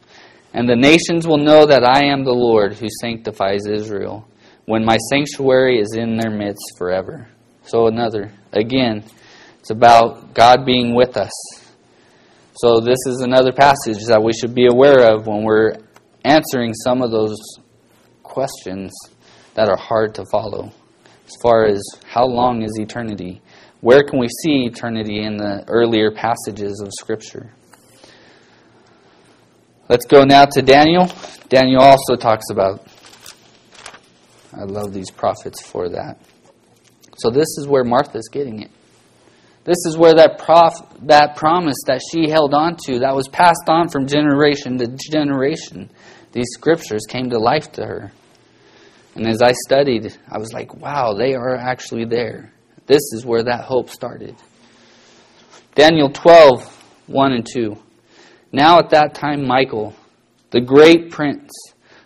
And 0.54 0.68
the 0.68 0.76
nations 0.76 1.26
will 1.26 1.38
know 1.38 1.66
that 1.66 1.84
I 1.84 2.06
am 2.06 2.24
the 2.24 2.32
Lord 2.32 2.74
who 2.74 2.86
sanctifies 3.00 3.66
Israel, 3.66 4.26
when 4.64 4.84
my 4.84 4.96
sanctuary 5.10 5.78
is 5.78 5.94
in 5.94 6.16
their 6.16 6.30
midst 6.30 6.72
forever. 6.78 7.28
So, 7.66 7.88
another, 7.88 8.32
again, 8.52 9.04
it's 9.58 9.70
about 9.70 10.34
God 10.34 10.64
being 10.64 10.94
with 10.94 11.16
us. 11.16 11.32
So, 12.54 12.80
this 12.80 12.98
is 13.06 13.20
another 13.20 13.52
passage 13.52 14.06
that 14.06 14.22
we 14.22 14.32
should 14.32 14.54
be 14.54 14.66
aware 14.66 15.12
of 15.12 15.26
when 15.26 15.42
we're 15.42 15.74
answering 16.24 16.72
some 16.74 17.02
of 17.02 17.10
those 17.10 17.36
questions 18.22 18.92
that 19.54 19.68
are 19.68 19.76
hard 19.76 20.14
to 20.14 20.24
follow. 20.30 20.72
As 21.26 21.32
far 21.42 21.66
as 21.66 21.82
how 22.04 22.24
long 22.24 22.62
is 22.62 22.78
eternity? 22.78 23.42
Where 23.80 24.04
can 24.04 24.18
we 24.20 24.28
see 24.42 24.66
eternity 24.66 25.22
in 25.22 25.36
the 25.36 25.64
earlier 25.68 26.10
passages 26.10 26.80
of 26.80 26.92
Scripture? 26.92 27.52
Let's 29.88 30.06
go 30.06 30.24
now 30.24 30.44
to 30.44 30.62
Daniel. 30.62 31.10
Daniel 31.48 31.82
also 31.82 32.16
talks 32.16 32.46
about. 32.50 32.86
I 34.52 34.64
love 34.64 34.92
these 34.92 35.10
prophets 35.10 35.62
for 35.62 35.88
that. 35.90 36.18
So 37.16 37.30
this 37.30 37.58
is 37.58 37.66
where 37.66 37.84
Martha's 37.84 38.28
getting 38.30 38.62
it. 38.62 38.70
This 39.64 39.84
is 39.86 39.96
where 39.96 40.14
that 40.14 40.38
prof, 40.38 40.74
that 41.02 41.34
promise 41.34 41.78
that 41.86 42.00
she 42.12 42.30
held 42.30 42.54
on 42.54 42.76
to, 42.86 43.00
that 43.00 43.14
was 43.14 43.26
passed 43.26 43.68
on 43.68 43.88
from 43.88 44.06
generation 44.06 44.78
to 44.78 44.86
generation, 45.10 45.90
these 46.32 46.46
scriptures 46.52 47.02
came 47.08 47.30
to 47.30 47.38
life 47.38 47.72
to 47.72 47.84
her. 47.84 48.12
And 49.16 49.26
as 49.26 49.40
I 49.42 49.52
studied, 49.52 50.16
I 50.30 50.38
was 50.38 50.52
like, 50.52 50.74
wow, 50.74 51.14
they 51.14 51.34
are 51.34 51.56
actually 51.56 52.04
there. 52.04 52.52
This 52.86 53.02
is 53.12 53.24
where 53.24 53.42
that 53.42 53.64
hope 53.64 53.90
started. 53.90 54.36
Daniel 55.74 56.10
12, 56.10 56.62
1 57.06 57.32
and 57.32 57.46
2. 57.50 57.76
Now 58.52 58.78
at 58.78 58.90
that 58.90 59.14
time, 59.14 59.46
Michael, 59.46 59.94
the 60.50 60.60
great 60.60 61.10
prince, 61.10 61.50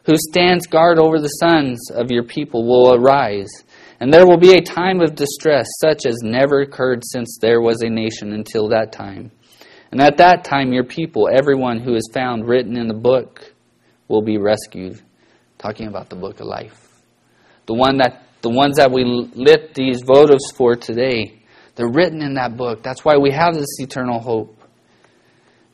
who 0.06 0.14
stands 0.16 0.66
guard 0.66 0.98
over 0.98 1.20
the 1.20 1.28
sons 1.28 1.90
of 1.90 2.10
your 2.10 2.24
people, 2.24 2.66
will 2.66 2.94
arise. 2.94 3.50
And 4.00 4.12
there 4.12 4.26
will 4.26 4.38
be 4.38 4.54
a 4.54 4.62
time 4.62 5.00
of 5.00 5.14
distress 5.14 5.66
such 5.80 6.06
as 6.06 6.16
never 6.22 6.62
occurred 6.62 7.02
since 7.04 7.38
there 7.40 7.60
was 7.60 7.82
a 7.82 7.88
nation 7.88 8.32
until 8.32 8.68
that 8.68 8.92
time. 8.92 9.30
And 9.92 10.00
at 10.00 10.16
that 10.16 10.44
time, 10.44 10.72
your 10.72 10.84
people, 10.84 11.28
everyone 11.30 11.80
who 11.80 11.94
is 11.94 12.08
found 12.12 12.48
written 12.48 12.76
in 12.76 12.88
the 12.88 12.94
book, 12.94 13.54
will 14.08 14.22
be 14.22 14.38
rescued. 14.38 15.00
Talking 15.58 15.88
about 15.88 16.08
the 16.08 16.16
book 16.16 16.40
of 16.40 16.46
life 16.46 16.90
the 17.70 17.74
one 17.74 17.98
that 17.98 18.24
the 18.42 18.50
ones 18.50 18.78
that 18.78 18.90
we 18.90 19.04
lit 19.04 19.74
these 19.74 20.02
votives 20.02 20.52
for 20.56 20.74
today, 20.74 21.40
they're 21.76 21.88
written 21.88 22.20
in 22.20 22.34
that 22.34 22.56
book. 22.56 22.82
That's 22.82 23.04
why 23.04 23.16
we 23.16 23.30
have 23.30 23.54
this 23.54 23.78
eternal 23.78 24.18
hope. 24.18 24.56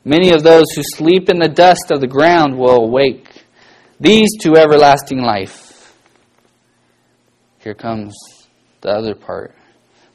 Many 0.05 0.29
of 0.29 0.43
those 0.43 0.65
who 0.75 0.83
sleep 0.83 1.27
in 1.27 1.39
the 1.39 1.47
dust 1.47 1.89
of 1.89 1.99
the 1.99 2.07
ground 2.07 2.55
will 2.55 2.83
awake, 2.83 3.45
these 3.99 4.29
to 4.41 4.57
everlasting 4.57 5.23
life. 5.23 5.66
Here 7.67 7.73
comes 7.73 8.15
the 8.79 8.91
other 8.91 9.13
part, 9.13 9.53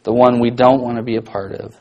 the 0.05 0.13
one 0.15 0.41
we 0.41 0.49
don't 0.49 0.81
want 0.81 0.97
to 0.97 1.03
be 1.03 1.17
a 1.17 1.21
part 1.21 1.53
of, 1.53 1.79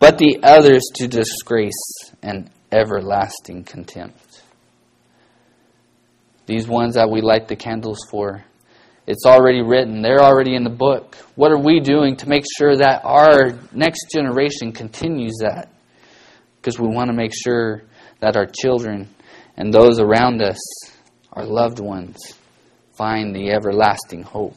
but 0.00 0.18
the 0.18 0.40
others 0.42 0.82
to 0.96 1.06
disgrace 1.06 2.10
and 2.24 2.50
everlasting 2.72 3.62
contempt. 3.62 4.42
These 6.46 6.66
ones 6.66 6.96
that 6.96 7.08
we 7.08 7.20
light 7.20 7.46
the 7.46 7.54
candles 7.54 8.00
for, 8.10 8.42
it's 9.06 9.24
already 9.24 9.62
written. 9.62 10.02
They're 10.02 10.24
already 10.24 10.56
in 10.56 10.64
the 10.64 10.70
book. 10.70 11.14
What 11.36 11.52
are 11.52 11.62
we 11.62 11.78
doing 11.78 12.16
to 12.16 12.28
make 12.28 12.42
sure 12.58 12.74
that 12.74 13.02
our 13.04 13.56
next 13.70 14.10
generation 14.12 14.72
continues 14.72 15.36
that? 15.40 15.68
Because 16.56 16.80
we 16.80 16.88
want 16.88 17.10
to 17.10 17.16
make 17.16 17.32
sure 17.32 17.84
that 18.18 18.36
our 18.36 18.46
children 18.60 19.08
and 19.56 19.72
those 19.72 20.00
around 20.00 20.42
us, 20.42 20.58
our 21.32 21.44
loved 21.44 21.78
ones, 21.78 22.18
find 22.96 23.32
the 23.32 23.52
everlasting 23.52 24.24
hope, 24.24 24.56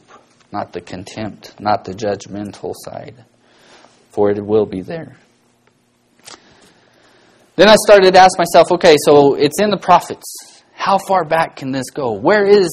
not 0.56 0.72
the 0.72 0.80
contempt, 0.80 1.60
not 1.60 1.84
the 1.84 1.92
judgmental 1.92 2.72
side, 2.74 3.24
for 4.10 4.30
it 4.30 4.42
will 4.42 4.64
be 4.64 4.80
there. 4.80 5.16
Then 7.56 7.68
I 7.68 7.76
started 7.86 8.14
to 8.14 8.20
ask 8.20 8.38
myself, 8.38 8.72
okay, 8.72 8.96
so 9.04 9.34
it's 9.34 9.60
in 9.60 9.70
the 9.70 9.76
prophets. 9.76 10.62
How 10.72 10.96
far 10.98 11.24
back 11.24 11.56
can 11.56 11.72
this 11.72 11.90
go? 11.90 12.12
Where 12.12 12.46
is 12.46 12.70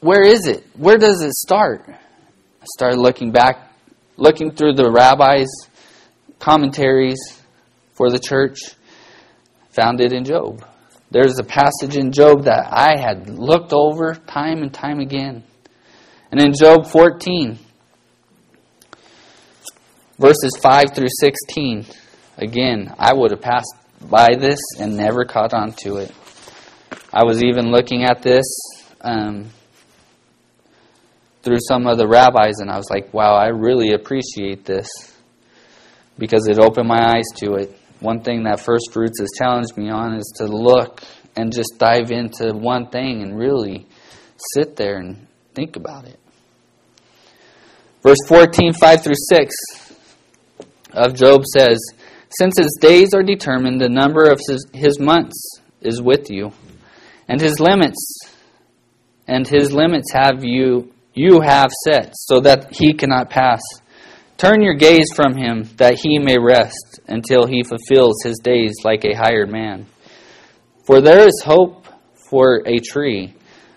where 0.00 0.22
is 0.22 0.46
it? 0.46 0.66
Where 0.76 0.96
does 0.96 1.20
it 1.22 1.32
start? 1.32 1.84
I 1.86 2.66
started 2.76 2.98
looking 2.98 3.30
back, 3.32 3.70
looking 4.16 4.50
through 4.50 4.74
the 4.74 4.90
rabbis' 4.90 5.68
commentaries 6.38 7.20
for 7.92 8.10
the 8.10 8.18
church, 8.18 8.58
found 9.70 10.00
it 10.00 10.12
in 10.12 10.24
Job. 10.24 10.64
There's 11.10 11.38
a 11.38 11.44
passage 11.44 11.96
in 11.96 12.12
Job 12.12 12.44
that 12.44 12.72
I 12.72 12.98
had 12.98 13.28
looked 13.28 13.74
over 13.74 14.14
time 14.14 14.62
and 14.62 14.72
time 14.72 15.00
again. 15.00 15.42
And 16.30 16.40
in 16.40 16.52
Job 16.52 16.86
14, 16.86 17.58
verses 20.18 20.52
5 20.62 20.94
through 20.94 21.08
16, 21.18 21.86
again, 22.36 22.94
I 22.98 23.12
would 23.12 23.32
have 23.32 23.40
passed 23.40 23.74
by 24.00 24.36
this 24.38 24.60
and 24.78 24.96
never 24.96 25.24
caught 25.24 25.52
on 25.52 25.72
to 25.82 25.96
it. 25.96 26.12
I 27.12 27.24
was 27.24 27.42
even 27.42 27.72
looking 27.72 28.04
at 28.04 28.22
this 28.22 28.46
um, 29.00 29.50
through 31.42 31.58
some 31.66 31.88
of 31.88 31.98
the 31.98 32.06
rabbis, 32.06 32.60
and 32.60 32.70
I 32.70 32.76
was 32.76 32.88
like, 32.90 33.12
wow, 33.12 33.34
I 33.34 33.48
really 33.48 33.92
appreciate 33.92 34.64
this 34.64 34.86
because 36.16 36.46
it 36.46 36.60
opened 36.60 36.86
my 36.86 37.16
eyes 37.16 37.26
to 37.38 37.54
it. 37.54 37.76
One 37.98 38.20
thing 38.20 38.44
that 38.44 38.60
First 38.60 38.92
Fruits 38.92 39.18
has 39.18 39.30
challenged 39.36 39.76
me 39.76 39.90
on 39.90 40.14
is 40.14 40.32
to 40.36 40.44
look 40.44 41.02
and 41.34 41.52
just 41.52 41.74
dive 41.78 42.12
into 42.12 42.52
one 42.52 42.88
thing 42.88 43.22
and 43.22 43.36
really 43.36 43.88
sit 44.54 44.76
there 44.76 44.98
and 44.98 45.26
think 45.54 45.74
about 45.74 46.06
it. 46.06 46.19
Verse 48.02 48.18
14, 48.26 48.72
5 48.72 49.02
through 49.02 49.14
6 49.28 49.54
of 50.92 51.14
Job 51.14 51.44
says, 51.44 51.78
Since 52.30 52.58
his 52.58 52.78
days 52.80 53.14
are 53.14 53.22
determined, 53.22 53.80
the 53.80 53.88
number 53.88 54.30
of 54.30 54.40
his, 54.48 54.66
his 54.72 54.98
months 54.98 55.60
is 55.80 56.00
with 56.00 56.30
you, 56.30 56.52
and 57.28 57.40
his 57.40 57.60
limits 57.60 58.30
and 59.30 59.46
his 59.46 59.72
limits 59.72 60.12
have 60.12 60.44
you 60.44 60.92
you 61.14 61.40
have 61.40 61.70
set, 61.84 62.14
so 62.14 62.40
that 62.40 62.74
he 62.74 62.92
cannot 62.92 63.30
pass. 63.30 63.60
Turn 64.36 64.62
your 64.62 64.74
gaze 64.74 65.12
from 65.14 65.36
him, 65.36 65.68
that 65.76 65.98
he 65.98 66.18
may 66.18 66.36
rest, 66.38 67.00
until 67.08 67.46
he 67.46 67.62
fulfills 67.62 68.22
his 68.24 68.38
days 68.38 68.74
like 68.84 69.04
a 69.04 69.16
hired 69.16 69.50
man. 69.50 69.86
For 70.86 71.00
there 71.00 71.26
is 71.26 71.42
hope 71.44 71.86
for 72.30 72.62
a 72.64 72.78
tree 72.78 73.34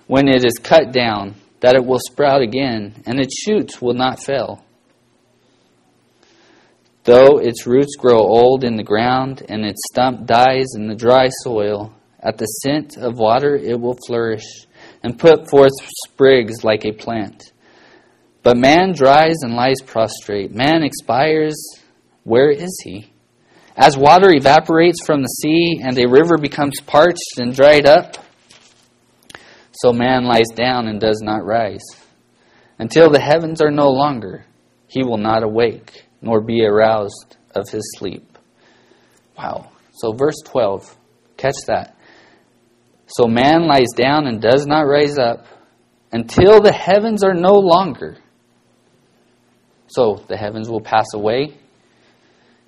when 0.08 0.28
it 0.28 0.46
is 0.46 0.54
cut 0.62 0.92
down, 0.92 1.36
that 1.64 1.76
it 1.76 1.86
will 1.86 2.00
sprout 2.12 2.42
again, 2.42 2.94
and 3.06 3.22
its 3.22 3.42
shoots 3.42 3.82
will 3.82 3.94
not 3.94 4.22
fail. 4.22 4.66
Though 7.06 7.38
its 7.38 7.66
roots 7.66 7.96
grow 7.96 8.20
old 8.20 8.66
in 8.66 8.76
the 8.76 8.84
ground, 8.84 9.44
and 9.48 9.66
its 9.66 9.82
stump 9.90 10.26
dies 10.26 10.76
in 10.76 10.90
the 10.90 10.96
dry 10.96 11.30
soil, 11.42 11.94
at 12.20 12.38
the 12.38 12.46
scent 12.46 12.98
of 12.98 13.18
water 13.18 13.56
it 13.56 13.80
will 13.80 13.98
flourish 14.06 14.44
and 15.04 15.18
put 15.18 15.50
forth 15.50 15.72
sprigs 16.06 16.66
like 16.66 16.84
a 16.84 16.92
plant. 16.92 17.54
But 18.42 18.58
man 18.58 18.92
dries 18.92 19.38
and 19.42 19.56
lies 19.56 19.82
prostrate. 19.86 20.54
Man 20.54 20.84
expires. 20.84 21.56
Where 22.26 22.52
is 22.52 22.78
he? 22.84 23.10
As 23.78 23.98
water 23.98 24.36
evaporates 24.36 25.06
from 25.06 25.22
the 25.22 25.28
sea 25.28 25.80
and 25.82 25.98
a 25.98 26.10
river 26.10 26.38
becomes 26.38 26.82
parched 26.82 27.38
and 27.38 27.56
dried 27.56 27.86
up, 27.86 28.18
so 29.84 29.92
man 29.92 30.24
lies 30.24 30.48
down 30.56 30.88
and 30.88 30.98
does 30.98 31.20
not 31.22 31.44
rise. 31.44 31.84
Until 32.80 33.10
the 33.10 33.20
heavens 33.20 33.62
are 33.62 33.70
no 33.70 33.90
longer, 33.90 34.46
he 34.88 35.04
will 35.04 35.18
not 35.18 35.44
awake, 35.44 36.06
nor 36.22 36.40
be 36.40 36.64
aroused 36.66 37.36
of 37.54 37.68
his 37.68 37.84
sleep. 37.98 38.38
Wow. 39.38 39.72
So, 39.92 40.14
verse 40.14 40.38
12, 40.46 40.98
catch 41.36 41.58
that. 41.68 41.98
So 43.08 43.28
man 43.28 43.68
lies 43.68 43.90
down 43.94 44.26
and 44.26 44.42
does 44.42 44.66
not 44.66 44.88
rise 44.88 45.18
up 45.18 45.48
until 46.14 46.62
the 46.62 46.72
heavens 46.72 47.22
are 47.22 47.34
no 47.34 47.52
longer. 47.52 48.16
So 49.88 50.24
the 50.30 50.38
heavens 50.38 50.70
will 50.70 50.80
pass 50.80 51.08
away. 51.14 51.58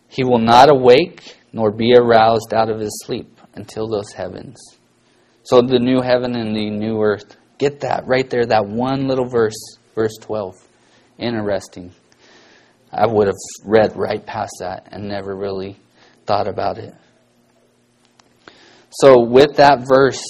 He 0.09 0.25
will 0.25 0.39
not 0.39 0.69
awake 0.69 1.37
nor 1.53 1.71
be 1.71 1.95
aroused 1.95 2.53
out 2.53 2.69
of 2.69 2.81
his 2.81 3.01
sleep 3.05 3.39
until 3.53 3.87
those 3.87 4.11
heavens. 4.11 4.59
So 5.45 5.61
the 5.61 5.77
new 5.77 6.01
heaven 6.01 6.35
and 6.35 6.55
the 6.55 6.71
new 6.71 6.99
earth. 7.01 7.37
Get 7.59 7.81
that 7.81 8.07
right 8.07 8.27
there, 8.29 8.47
that 8.47 8.65
one 8.65 9.07
little 9.07 9.29
verse, 9.29 9.77
verse 9.93 10.17
12. 10.19 10.55
Interesting. 11.19 11.91
I 12.91 13.05
would 13.05 13.27
have 13.27 13.35
read 13.63 13.95
right 13.95 14.25
past 14.25 14.55
that 14.59 14.87
and 14.91 15.07
never 15.07 15.35
really 15.35 15.77
thought 16.25 16.47
about 16.47 16.79
it. 16.79 16.95
So, 18.89 19.21
with 19.21 19.57
that 19.57 19.85
verse, 19.87 20.23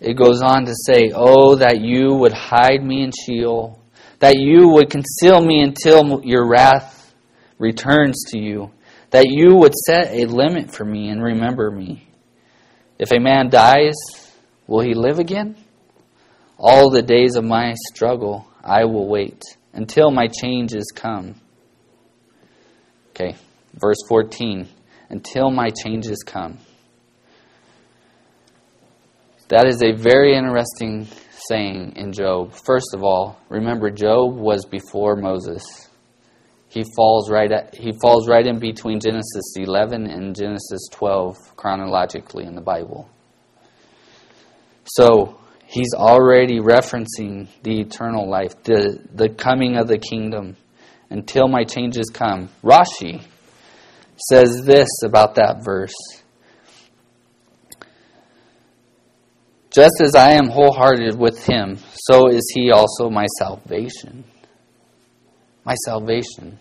it 0.00 0.14
goes 0.14 0.40
on 0.40 0.64
to 0.64 0.74
say, 0.74 1.10
Oh, 1.14 1.56
that 1.56 1.80
you 1.80 2.14
would 2.14 2.32
hide 2.32 2.82
me 2.82 3.02
in 3.02 3.10
Sheol, 3.12 3.78
that 4.20 4.36
you 4.36 4.68
would 4.68 4.88
conceal 4.88 5.44
me 5.44 5.62
until 5.62 6.22
your 6.24 6.48
wrath 6.48 7.12
returns 7.58 8.24
to 8.30 8.38
you, 8.38 8.70
that 9.10 9.26
you 9.28 9.56
would 9.56 9.74
set 9.74 10.14
a 10.14 10.24
limit 10.24 10.72
for 10.72 10.84
me 10.84 11.10
and 11.10 11.22
remember 11.22 11.70
me. 11.70 12.09
If 13.00 13.12
a 13.12 13.18
man 13.18 13.48
dies, 13.48 13.94
will 14.66 14.80
he 14.80 14.92
live 14.92 15.18
again? 15.18 15.56
All 16.58 16.90
the 16.90 17.00
days 17.00 17.34
of 17.34 17.44
my 17.44 17.72
struggle 17.88 18.46
I 18.62 18.84
will 18.84 19.08
wait 19.08 19.42
until 19.72 20.10
my 20.10 20.26
changes 20.28 20.92
come. 20.94 21.40
Okay, 23.10 23.36
verse 23.72 23.96
14. 24.06 24.68
Until 25.08 25.50
my 25.50 25.70
changes 25.70 26.22
come. 26.26 26.58
That 29.48 29.66
is 29.66 29.82
a 29.82 29.92
very 29.92 30.36
interesting 30.36 31.08
saying 31.48 31.94
in 31.96 32.12
Job. 32.12 32.52
First 32.52 32.92
of 32.92 33.02
all, 33.02 33.40
remember 33.48 33.88
Job 33.90 34.36
was 34.36 34.66
before 34.66 35.16
Moses. 35.16 35.88
He 36.70 36.84
falls 36.94 37.28
right 37.28 37.50
at, 37.50 37.74
he 37.74 37.92
falls 38.00 38.28
right 38.28 38.46
in 38.46 38.60
between 38.60 39.00
Genesis 39.00 39.56
11 39.56 40.06
and 40.06 40.36
Genesis 40.36 40.88
12 40.92 41.56
chronologically 41.56 42.44
in 42.44 42.54
the 42.54 42.60
Bible. 42.60 43.10
So, 44.84 45.40
he's 45.66 45.92
already 45.94 46.60
referencing 46.60 47.48
the 47.64 47.80
eternal 47.80 48.30
life, 48.30 48.62
the 48.62 49.00
the 49.12 49.28
coming 49.28 49.76
of 49.76 49.88
the 49.88 49.98
kingdom 49.98 50.56
until 51.10 51.48
my 51.48 51.64
changes 51.64 52.08
come. 52.12 52.48
Rashi 52.62 53.20
says 54.28 54.62
this 54.64 54.88
about 55.04 55.34
that 55.34 55.64
verse. 55.64 55.94
Just 59.72 60.00
as 60.00 60.14
I 60.14 60.32
am 60.32 60.48
wholehearted 60.48 61.18
with 61.18 61.44
him, 61.44 61.78
so 61.94 62.28
is 62.28 62.48
he 62.54 62.70
also 62.70 63.10
my 63.10 63.26
salvation. 63.38 64.24
My 65.64 65.74
salvation. 65.84 66.58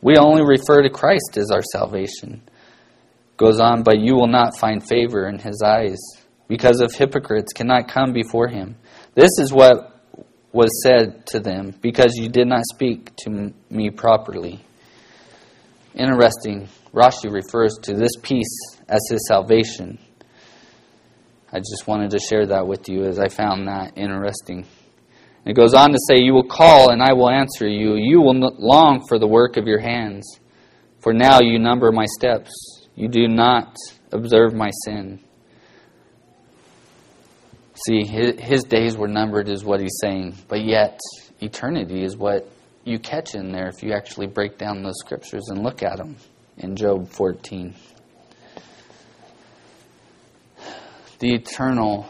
We 0.00 0.16
only 0.16 0.42
refer 0.42 0.82
to 0.82 0.90
Christ 0.90 1.36
as 1.36 1.50
our 1.50 1.62
salvation. 1.72 2.42
Goes 3.36 3.58
on, 3.60 3.82
but 3.82 3.98
you 3.98 4.14
will 4.14 4.28
not 4.28 4.58
find 4.58 4.86
favor 4.86 5.28
in 5.28 5.38
his 5.38 5.62
eyes, 5.64 5.98
because 6.46 6.80
of 6.80 6.92
hypocrites 6.94 7.52
cannot 7.52 7.88
come 7.88 8.12
before 8.12 8.48
him. 8.48 8.76
This 9.14 9.30
is 9.38 9.52
what 9.52 10.02
was 10.52 10.70
said 10.82 11.26
to 11.26 11.40
them, 11.40 11.74
because 11.80 12.16
you 12.16 12.28
did 12.28 12.46
not 12.46 12.62
speak 12.72 13.14
to 13.18 13.52
me 13.70 13.90
properly. 13.90 14.64
Interesting. 15.94 16.68
Rashi 16.92 17.32
refers 17.32 17.76
to 17.82 17.94
this 17.94 18.12
peace 18.22 18.78
as 18.88 19.00
his 19.10 19.26
salvation. 19.28 19.98
I 21.52 21.58
just 21.58 21.86
wanted 21.86 22.10
to 22.10 22.18
share 22.18 22.46
that 22.46 22.66
with 22.66 22.88
you 22.88 23.04
as 23.04 23.18
I 23.18 23.28
found 23.28 23.68
that 23.68 23.96
interesting. 23.96 24.66
It 25.44 25.54
goes 25.54 25.74
on 25.74 25.92
to 25.92 25.98
say, 26.08 26.18
You 26.18 26.34
will 26.34 26.48
call, 26.48 26.90
and 26.90 27.02
I 27.02 27.12
will 27.12 27.30
answer 27.30 27.66
you. 27.66 27.94
You 27.94 28.20
will 28.20 28.34
long 28.58 29.06
for 29.08 29.18
the 29.18 29.26
work 29.26 29.56
of 29.56 29.66
your 29.66 29.80
hands. 29.80 30.40
For 31.00 31.12
now 31.12 31.40
you 31.40 31.58
number 31.58 31.90
my 31.92 32.06
steps. 32.06 32.50
You 32.94 33.08
do 33.08 33.28
not 33.28 33.76
observe 34.12 34.54
my 34.54 34.70
sin. 34.84 35.20
See, 37.86 38.04
his 38.04 38.64
days 38.64 38.96
were 38.96 39.06
numbered, 39.06 39.48
is 39.48 39.64
what 39.64 39.80
he's 39.80 39.98
saying. 40.00 40.34
But 40.48 40.64
yet, 40.64 40.98
eternity 41.40 42.02
is 42.02 42.16
what 42.16 42.50
you 42.84 42.98
catch 42.98 43.34
in 43.34 43.52
there 43.52 43.68
if 43.68 43.82
you 43.82 43.92
actually 43.92 44.26
break 44.26 44.58
down 44.58 44.82
those 44.82 44.98
scriptures 44.98 45.44
and 45.48 45.62
look 45.62 45.82
at 45.82 45.98
them 45.98 46.16
in 46.56 46.74
Job 46.74 47.08
14. 47.08 47.74
The 51.20 51.34
eternal 51.34 52.08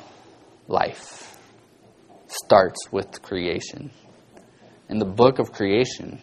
life 0.68 1.17
starts 2.28 2.92
with 2.92 3.22
creation. 3.22 3.90
In 4.88 4.98
the 4.98 5.04
book 5.04 5.38
of 5.38 5.52
creation, 5.52 6.20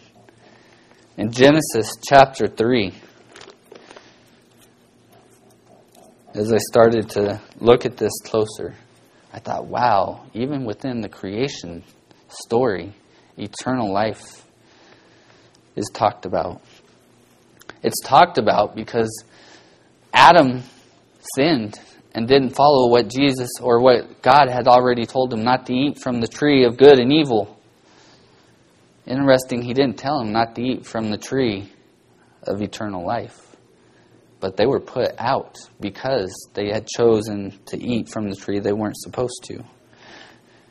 in 1.17 1.31
Genesis 1.31 1.91
chapter 2.07 2.47
3, 2.47 2.93
as 6.33 6.51
I 6.51 6.57
started 6.57 7.09
to 7.11 7.41
look 7.59 7.85
at 7.85 7.97
this 7.97 8.13
closer, 8.23 8.75
I 9.31 9.39
thought, 9.39 9.67
wow, 9.67 10.25
even 10.33 10.65
within 10.65 11.01
the 11.01 11.09
creation 11.09 11.83
story, 12.27 12.93
eternal 13.37 13.91
life 13.91 14.45
is 15.75 15.89
talked 15.93 16.25
about. 16.25 16.61
It's 17.83 18.01
talked 18.03 18.37
about 18.37 18.75
because 18.75 19.23
Adam 20.13 20.63
sinned 21.35 21.79
and 22.15 22.27
didn't 22.29 22.51
follow 22.51 22.89
what 22.89 23.09
Jesus 23.09 23.49
or 23.61 23.81
what 23.81 24.21
God 24.21 24.47
had 24.49 24.69
already 24.69 25.05
told 25.05 25.33
him 25.33 25.43
not 25.43 25.65
to 25.65 25.73
eat 25.73 25.99
from 25.99 26.21
the 26.21 26.27
tree 26.27 26.63
of 26.63 26.77
good 26.77 26.97
and 26.97 27.11
evil. 27.11 27.59
Interesting, 29.05 29.61
he 29.61 29.73
didn't 29.73 29.97
tell 29.97 30.21
him 30.21 30.31
not 30.31 30.55
to 30.55 30.61
eat 30.61 30.85
from 30.85 31.11
the 31.11 31.17
tree 31.17 31.69
of 32.43 32.61
eternal 32.61 33.05
life. 33.05 33.57
But 34.39 34.55
they 34.55 34.65
were 34.65 34.79
put 34.79 35.11
out 35.17 35.57
because 35.81 36.33
they 36.53 36.69
had 36.69 36.87
chosen 36.87 37.59
to 37.65 37.77
eat 37.77 38.07
from 38.07 38.29
the 38.29 38.35
tree 38.37 38.59
they 38.59 38.71
weren't 38.71 38.97
supposed 38.97 39.43
to. 39.47 39.61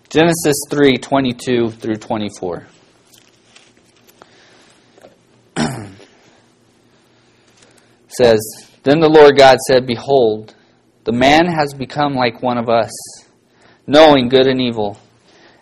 Genesis 0.09 0.57
3 0.71 0.97
22 0.97 1.71
through 1.73 1.97
24. 1.97 2.67
says, 8.09 8.41
Then 8.83 9.01
the 9.01 9.11
Lord 9.11 9.37
God 9.37 9.59
said, 9.69 9.87
Behold, 9.87 10.55
the 11.05 11.13
man 11.13 11.47
has 11.47 11.75
become 11.75 12.15
like 12.15 12.43
one 12.43 12.59
of 12.59 12.69
us, 12.69 12.91
knowing 13.87 14.29
good 14.29 14.47
and 14.47 14.61
evil. 14.61 14.99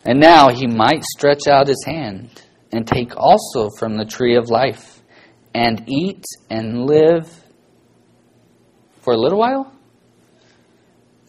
And 0.04 0.20
now 0.20 0.48
he 0.48 0.66
might 0.66 1.04
stretch 1.04 1.46
out 1.46 1.68
his 1.68 1.84
hand 1.86 2.42
and 2.72 2.86
take 2.86 3.16
also 3.16 3.68
from 3.78 3.96
the 3.96 4.04
tree 4.04 4.36
of 4.36 4.48
life 4.48 5.02
and 5.54 5.84
eat 5.88 6.24
and 6.50 6.86
live 6.86 7.28
for 9.02 9.12
a 9.12 9.16
little 9.16 9.38
while? 9.38 9.72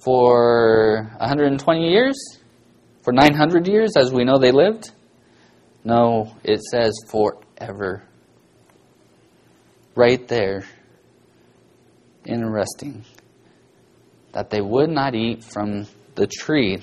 For 0.03 1.11
120 1.17 1.89
years? 1.89 2.15
For 3.03 3.11
900 3.11 3.67
years, 3.67 3.93
as 3.97 4.13
we 4.13 4.23
know 4.23 4.37
they 4.37 4.51
lived? 4.51 4.91
No, 5.83 6.35
it 6.43 6.61
says 6.61 6.93
forever. 7.09 8.07
Right 9.95 10.25
there. 10.27 10.63
Interesting. 12.25 13.03
That 14.33 14.49
they 14.49 14.61
would 14.61 14.89
not 14.89 15.15
eat 15.15 15.43
from 15.43 15.87
the 16.15 16.27
tree, 16.27 16.79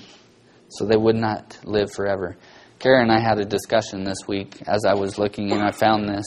so 0.69 0.85
they 0.85 0.97
would 0.97 1.15
not 1.15 1.59
live 1.63 1.91
forever. 1.91 2.37
Karen 2.79 3.09
and 3.09 3.11
I 3.11 3.19
had 3.19 3.39
a 3.39 3.45
discussion 3.45 4.03
this 4.03 4.27
week 4.27 4.63
as 4.65 4.85
I 4.85 4.95
was 4.95 5.19
looking 5.19 5.51
and 5.51 5.61
I 5.61 5.71
found 5.71 6.09
this. 6.09 6.25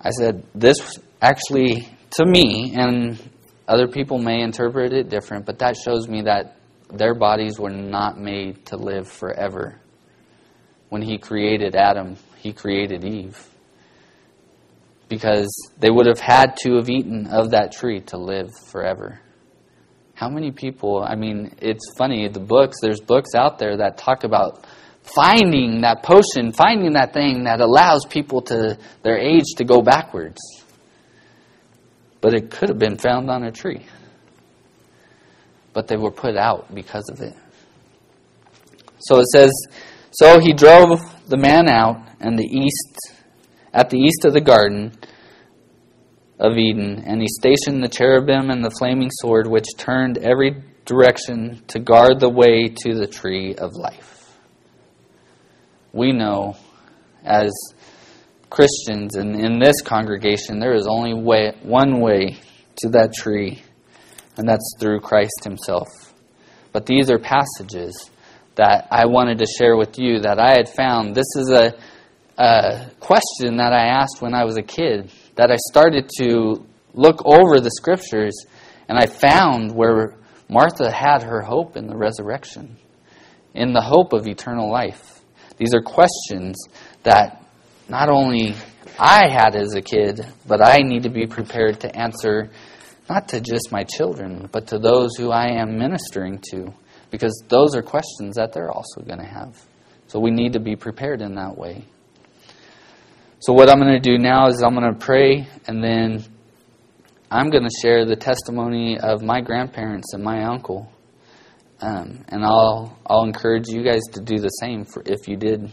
I 0.00 0.10
said, 0.10 0.44
This 0.54 0.98
actually, 1.20 1.88
to 2.18 2.26
me, 2.26 2.72
and 2.74 3.16
other 3.68 3.86
people 3.86 4.18
may 4.18 4.42
interpret 4.42 4.92
it 4.92 5.08
different, 5.08 5.46
but 5.46 5.60
that 5.60 5.76
shows 5.76 6.08
me 6.08 6.22
that 6.22 6.56
their 6.92 7.14
bodies 7.14 7.60
were 7.60 7.70
not 7.70 8.18
made 8.18 8.66
to 8.66 8.76
live 8.76 9.06
forever. 9.06 9.78
When 10.88 11.00
He 11.02 11.16
created 11.18 11.76
Adam, 11.76 12.16
He 12.36 12.52
created 12.52 13.04
Eve. 13.04 13.38
Because 15.08 15.54
they 15.78 15.90
would 15.90 16.06
have 16.06 16.18
had 16.18 16.56
to 16.62 16.76
have 16.76 16.90
eaten 16.90 17.28
of 17.28 17.52
that 17.52 17.70
tree 17.70 18.00
to 18.06 18.16
live 18.16 18.50
forever. 18.66 19.20
How 20.14 20.28
many 20.28 20.52
people, 20.52 21.02
I 21.02 21.14
mean, 21.14 21.54
it's 21.60 21.92
funny, 21.96 22.28
the 22.28 22.40
books, 22.40 22.78
there's 22.80 23.00
books 23.00 23.34
out 23.34 23.58
there 23.58 23.78
that 23.78 23.98
talk 23.98 24.24
about 24.24 24.66
finding 25.02 25.80
that 25.80 26.02
potion, 26.02 26.52
finding 26.52 26.92
that 26.92 27.12
thing 27.12 27.44
that 27.44 27.60
allows 27.60 28.04
people 28.08 28.42
to 28.42 28.78
their 29.02 29.18
age 29.18 29.44
to 29.56 29.64
go 29.64 29.82
backwards. 29.82 30.40
But 32.20 32.34
it 32.34 32.50
could 32.50 32.68
have 32.68 32.78
been 32.78 32.98
found 32.98 33.30
on 33.30 33.42
a 33.42 33.50
tree. 33.50 33.84
But 35.72 35.88
they 35.88 35.96
were 35.96 36.12
put 36.12 36.36
out 36.36 36.72
because 36.72 37.08
of 37.10 37.20
it. 37.20 37.34
So 39.00 39.18
it 39.18 39.26
says, 39.26 39.50
so 40.12 40.38
he 40.38 40.52
drove 40.52 41.00
the 41.26 41.36
man 41.36 41.68
out 41.68 41.96
and 42.20 42.38
the 42.38 42.44
east 42.44 43.22
at 43.72 43.90
the 43.90 43.98
east 43.98 44.24
of 44.24 44.34
the 44.34 44.40
garden 44.40 44.92
of 46.42 46.58
Eden, 46.58 47.04
and 47.06 47.20
he 47.20 47.28
stationed 47.28 47.82
the 47.82 47.88
cherubim 47.88 48.50
and 48.50 48.64
the 48.64 48.74
flaming 48.78 49.10
sword 49.12 49.46
which 49.46 49.76
turned 49.78 50.18
every 50.18 50.60
direction 50.84 51.62
to 51.68 51.78
guard 51.78 52.18
the 52.18 52.28
way 52.28 52.68
to 52.68 52.94
the 52.94 53.06
tree 53.06 53.54
of 53.54 53.76
life. 53.76 54.36
We 55.92 56.10
know 56.10 56.56
as 57.24 57.52
Christians 58.50 59.14
and 59.14 59.36
in 59.36 59.60
this 59.60 59.82
congregation 59.82 60.58
there 60.58 60.74
is 60.74 60.88
only 60.88 61.14
way, 61.14 61.52
one 61.62 62.00
way 62.00 62.38
to 62.80 62.88
that 62.88 63.14
tree, 63.14 63.62
and 64.36 64.48
that's 64.48 64.74
through 64.80 64.98
Christ 64.98 65.44
himself. 65.44 65.86
But 66.72 66.86
these 66.86 67.08
are 67.08 67.20
passages 67.20 68.10
that 68.56 68.88
I 68.90 69.06
wanted 69.06 69.38
to 69.38 69.46
share 69.46 69.76
with 69.76 69.96
you 69.96 70.20
that 70.22 70.40
I 70.40 70.56
had 70.56 70.68
found. 70.68 71.14
This 71.14 71.36
is 71.36 71.50
a, 71.50 71.72
a 72.36 72.90
question 72.98 73.58
that 73.58 73.72
I 73.72 73.86
asked 73.86 74.20
when 74.20 74.34
I 74.34 74.44
was 74.44 74.56
a 74.56 74.62
kid, 74.62 75.12
that 75.42 75.50
I 75.50 75.56
started 75.56 76.08
to 76.18 76.64
look 76.94 77.26
over 77.26 77.58
the 77.58 77.72
scriptures, 77.72 78.46
and 78.88 78.96
I 78.96 79.06
found 79.06 79.74
where 79.74 80.14
Martha 80.48 80.88
had 80.88 81.24
her 81.24 81.40
hope 81.40 81.76
in 81.76 81.88
the 81.88 81.96
resurrection, 81.96 82.76
in 83.52 83.72
the 83.72 83.80
hope 83.80 84.12
of 84.12 84.28
eternal 84.28 84.70
life. 84.70 85.20
These 85.56 85.74
are 85.74 85.82
questions 85.82 86.68
that 87.02 87.44
not 87.88 88.08
only 88.08 88.54
I 89.00 89.28
had 89.28 89.56
as 89.56 89.74
a 89.74 89.82
kid, 89.82 90.24
but 90.46 90.64
I 90.64 90.78
need 90.78 91.02
to 91.02 91.10
be 91.10 91.26
prepared 91.26 91.80
to 91.80 91.92
answer 91.92 92.52
not 93.10 93.26
to 93.30 93.40
just 93.40 93.72
my 93.72 93.82
children, 93.82 94.48
but 94.52 94.68
to 94.68 94.78
those 94.78 95.16
who 95.16 95.32
I 95.32 95.60
am 95.60 95.76
ministering 95.76 96.40
to 96.52 96.72
because 97.10 97.42
those 97.48 97.74
are 97.74 97.82
questions 97.82 98.36
that 98.36 98.52
they're 98.52 98.70
also 98.70 99.00
going 99.00 99.18
to 99.18 99.26
have. 99.26 99.60
So 100.06 100.20
we 100.20 100.30
need 100.30 100.52
to 100.52 100.60
be 100.60 100.76
prepared 100.76 101.20
in 101.20 101.34
that 101.34 101.58
way. 101.58 101.84
So, 103.42 103.52
what 103.52 103.68
I'm 103.68 103.80
going 103.80 103.92
to 103.92 103.98
do 103.98 104.18
now 104.18 104.46
is 104.46 104.62
I'm 104.62 104.72
going 104.72 104.94
to 104.94 104.96
pray, 104.96 105.48
and 105.66 105.82
then 105.82 106.24
I'm 107.28 107.50
going 107.50 107.64
to 107.64 107.70
share 107.82 108.04
the 108.04 108.14
testimony 108.14 109.00
of 109.00 109.20
my 109.20 109.40
grandparents 109.40 110.14
and 110.14 110.22
my 110.22 110.44
uncle. 110.44 110.88
Um, 111.80 112.24
and 112.28 112.44
I'll, 112.44 112.96
I'll 113.04 113.24
encourage 113.24 113.66
you 113.66 113.82
guys 113.82 114.02
to 114.12 114.20
do 114.20 114.38
the 114.38 114.48
same 114.48 114.84
for 114.84 115.02
if 115.06 115.26
you 115.26 115.36
did 115.36 115.68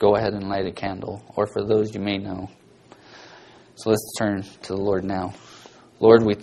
go 0.00 0.16
ahead 0.16 0.32
and 0.32 0.48
light 0.48 0.66
a 0.66 0.72
candle, 0.72 1.22
or 1.36 1.46
for 1.46 1.64
those 1.64 1.94
you 1.94 2.00
may 2.00 2.18
know. 2.18 2.50
So 3.76 3.90
let's 3.90 4.14
turn 4.18 4.42
to 4.42 4.72
the 4.72 4.82
Lord 4.82 5.04
now. 5.04 5.32
Lord, 6.00 6.24
we 6.24 6.34